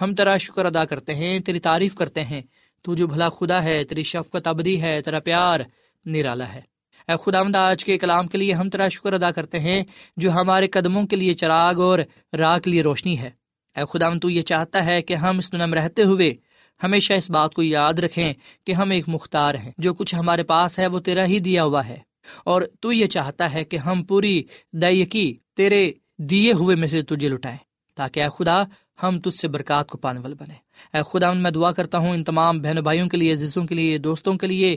ہم 0.00 0.14
تیرا 0.14 0.36
شکر 0.36 0.64
ادا 0.64 0.84
کرتے 0.84 1.14
ہیں، 1.14 1.40
تیری 1.40 1.60
تعریف 1.60 1.94
کرتے 1.94 2.24
ہیں۔ 2.24 2.42
تو 2.82 2.94
جو 2.94 3.06
بھلا 3.06 3.28
خدا 3.28 3.62
ہے، 3.62 3.84
تیری 3.84 4.02
شفقت 4.02 4.46
ابدی 4.46 4.82
ہے، 4.82 5.02
تیرا 5.02 5.20
پیار 5.20 5.60
نرالا 6.04 6.54
ہے۔ 6.54 6.60
اے 7.08 7.14
خداوند 7.24 7.56
آج 7.56 7.84
کے 7.84 7.98
کلام 7.98 8.26
کے 8.26 8.38
لیے 8.38 8.52
ہم 8.52 8.70
تیرا 8.70 8.88
شکر 8.88 9.12
ادا 9.12 9.30
کرتے 9.30 9.58
ہیں، 9.58 9.82
جو 10.16 10.32
ہمارے 10.32 10.68
قدموں 10.68 11.06
کے 11.06 11.16
لیے 11.16 11.32
چراغ 11.32 11.80
اور 11.80 11.98
راہ 12.38 12.58
کے 12.58 12.70
لیے 12.70 12.82
روشنی 12.82 13.18
ہے۔ 13.18 13.30
اے 13.76 13.82
خداوند 13.90 14.20
تو 14.20 14.30
یہ 14.30 14.42
چاہتا 14.42 14.84
ہے 14.84 15.02
کہ 15.02 15.14
ہم 15.14 15.38
اس 15.38 15.52
دنیا 15.52 15.66
میں 15.66 15.78
رہتے 15.78 16.02
ہوئے 16.02 16.34
ہمیشہ 16.82 17.12
اس 17.12 17.30
بات 17.30 17.54
کو 17.54 17.62
یاد 17.62 17.94
رکھیں 17.94 18.32
کہ 18.66 18.72
ہم 18.72 18.90
ایک 18.90 19.08
مختار 19.08 19.54
ہیں۔ 19.54 19.72
جو 19.78 19.94
کچھ 19.94 20.14
ہمارے 20.14 20.42
پاس 20.42 20.78
ہے، 20.78 20.86
وہ 20.86 21.00
تیرا 21.00 21.24
ہی 21.24 21.38
دیا 21.38 21.64
ہوا 21.64 21.86
ہے۔ 21.86 22.09
اور 22.44 22.62
تو 22.80 22.92
یہ 22.92 23.06
چاہتا 23.06 23.52
ہے 23.52 23.64
کہ 23.64 23.76
ہم 23.76 24.04
پوری 24.04 24.42
دائیکی 24.72 25.36
تیرے 25.56 25.92
دیے 26.18 26.52
ہوئے 26.52 26.76
میں 26.76 26.88
سے 26.88 27.02
تجھے 27.02 27.28
لٹائیں، 27.28 27.58
تاکہ 27.96 28.22
اے 28.22 28.28
خدا 28.38 28.62
ہم 29.02 29.20
تجھ 29.20 29.40
سے 29.40 29.48
برکات 29.48 29.88
کو 29.88 29.98
پانے 29.98 30.20
والے 30.20 30.34
بنے 30.34 30.54
اے 30.94 31.02
خدا 31.12 31.32
میں 31.32 31.50
دعا 31.50 31.72
کرتا 31.72 31.98
ہوں 31.98 32.10
ان 32.10 32.24
تمام 32.24 32.60
بہن 32.60 32.76
بھائیوں 32.82 33.08
کے 33.08 33.16
لیے، 33.16 33.32
عزیزوں 33.32 33.64
کے 33.64 33.74
لیے، 33.74 33.98
دوستوں 33.98 34.34
کے 34.34 34.46
لیے، 34.46 34.76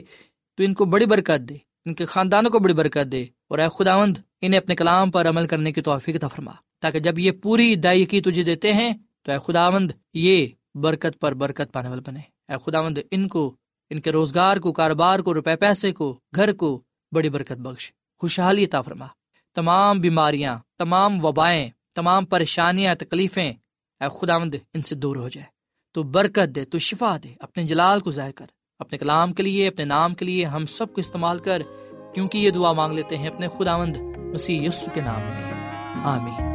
تو 0.58 0.62
ان 0.62 0.74
کو 0.74 0.84
بڑی 0.84 1.06
برکت 1.06 1.48
دے، 1.48 1.56
ان 1.84 1.94
کے 1.94 2.04
خاندانوں 2.04 2.50
کو 2.50 2.58
بڑی 2.58 2.74
برکت 2.74 3.12
دے۔ 3.12 3.24
اور 3.48 3.58
اے 3.58 3.66
خداوند، 3.78 4.18
انہیں 4.40 4.60
اپنے 4.60 4.74
کلام 4.74 5.10
پر 5.10 5.28
عمل 5.28 5.46
کرنے 5.46 5.72
کی 5.72 5.80
توفیق 5.80 6.16
عطا 6.16 6.28
فرما، 6.28 6.52
تاکہ 6.80 6.98
جب 6.98 7.18
یہ 7.18 7.30
پوری 7.30 7.74
دائیکی 7.76 8.20
تجھے 8.20 8.42
دیتے 8.42 8.72
ہیں، 8.72 8.92
تو 9.22 9.32
اے 9.32 9.38
خداوند، 9.46 9.90
یہ 10.14 10.46
برکت 10.74 11.20
پر 11.20 11.34
برکت 11.34 11.72
پانے 11.72 11.88
والے 11.88 12.02
بنے 12.06 12.20
اے 12.48 12.56
خداوند، 12.66 12.98
ان 13.10 13.28
کو، 13.28 13.54
ان 13.90 14.00
کے 14.00 14.12
روزگار 14.12 14.56
کو، 14.56 14.72
کاروبار 14.72 15.18
کو، 15.18 15.34
روپے 15.34 15.56
پیسے 15.56 15.92
کو، 15.92 16.18
گھر 16.36 16.52
کو 16.52 16.82
بڑی 17.12 17.28
برکت 17.28 17.52
بخش 17.52 17.92
خوشحالی 18.18 18.64
عطا 18.64 18.80
فرما۔ 18.82 19.06
تمام 19.54 20.00
بیماریاں، 20.00 20.58
تمام 20.78 21.24
وبائیں، 21.24 21.70
تمام 21.94 22.24
پریشانیاں، 22.24 22.94
تکلیفیں، 22.94 23.52
اے 24.00 24.04
خداوند 24.20 24.54
ان 24.74 24.82
سے 24.82 24.94
دور 24.94 25.16
ہو 25.16 25.28
جائے۔ 25.28 25.46
تو 25.92 26.02
برکت 26.02 26.54
دے، 26.54 26.64
تو 26.64 26.78
شفا 26.78 27.16
دے۔ 27.22 27.34
اپنے 27.40 27.64
جلال 27.64 28.00
کو 28.00 28.10
ظاہر 28.10 28.32
کر۔ 28.32 28.46
اپنے 28.78 28.98
کلام 28.98 29.32
کے 29.32 29.42
لیے، 29.42 29.68
اپنے 29.68 29.84
نام 29.84 30.14
کے 30.14 30.24
لیے 30.24 30.44
ہم 30.44 30.66
سب 30.66 30.86
کو 30.86 31.00
استعمال 31.00 31.38
کر۔ 31.38 31.62
کیونکہ 32.14 32.38
یہ 32.38 32.50
دعا 32.50 32.72
مانگ 32.72 32.94
لیتے 32.94 33.18
ہیں 33.18 33.28
اپنے 33.28 33.48
خداوند 33.48 33.96
مسیح 34.16 34.66
یسو 34.66 34.86
کے 34.94 35.00
نام 35.00 35.20
میں۔ 35.20 35.54
آمین۔ 36.04 36.54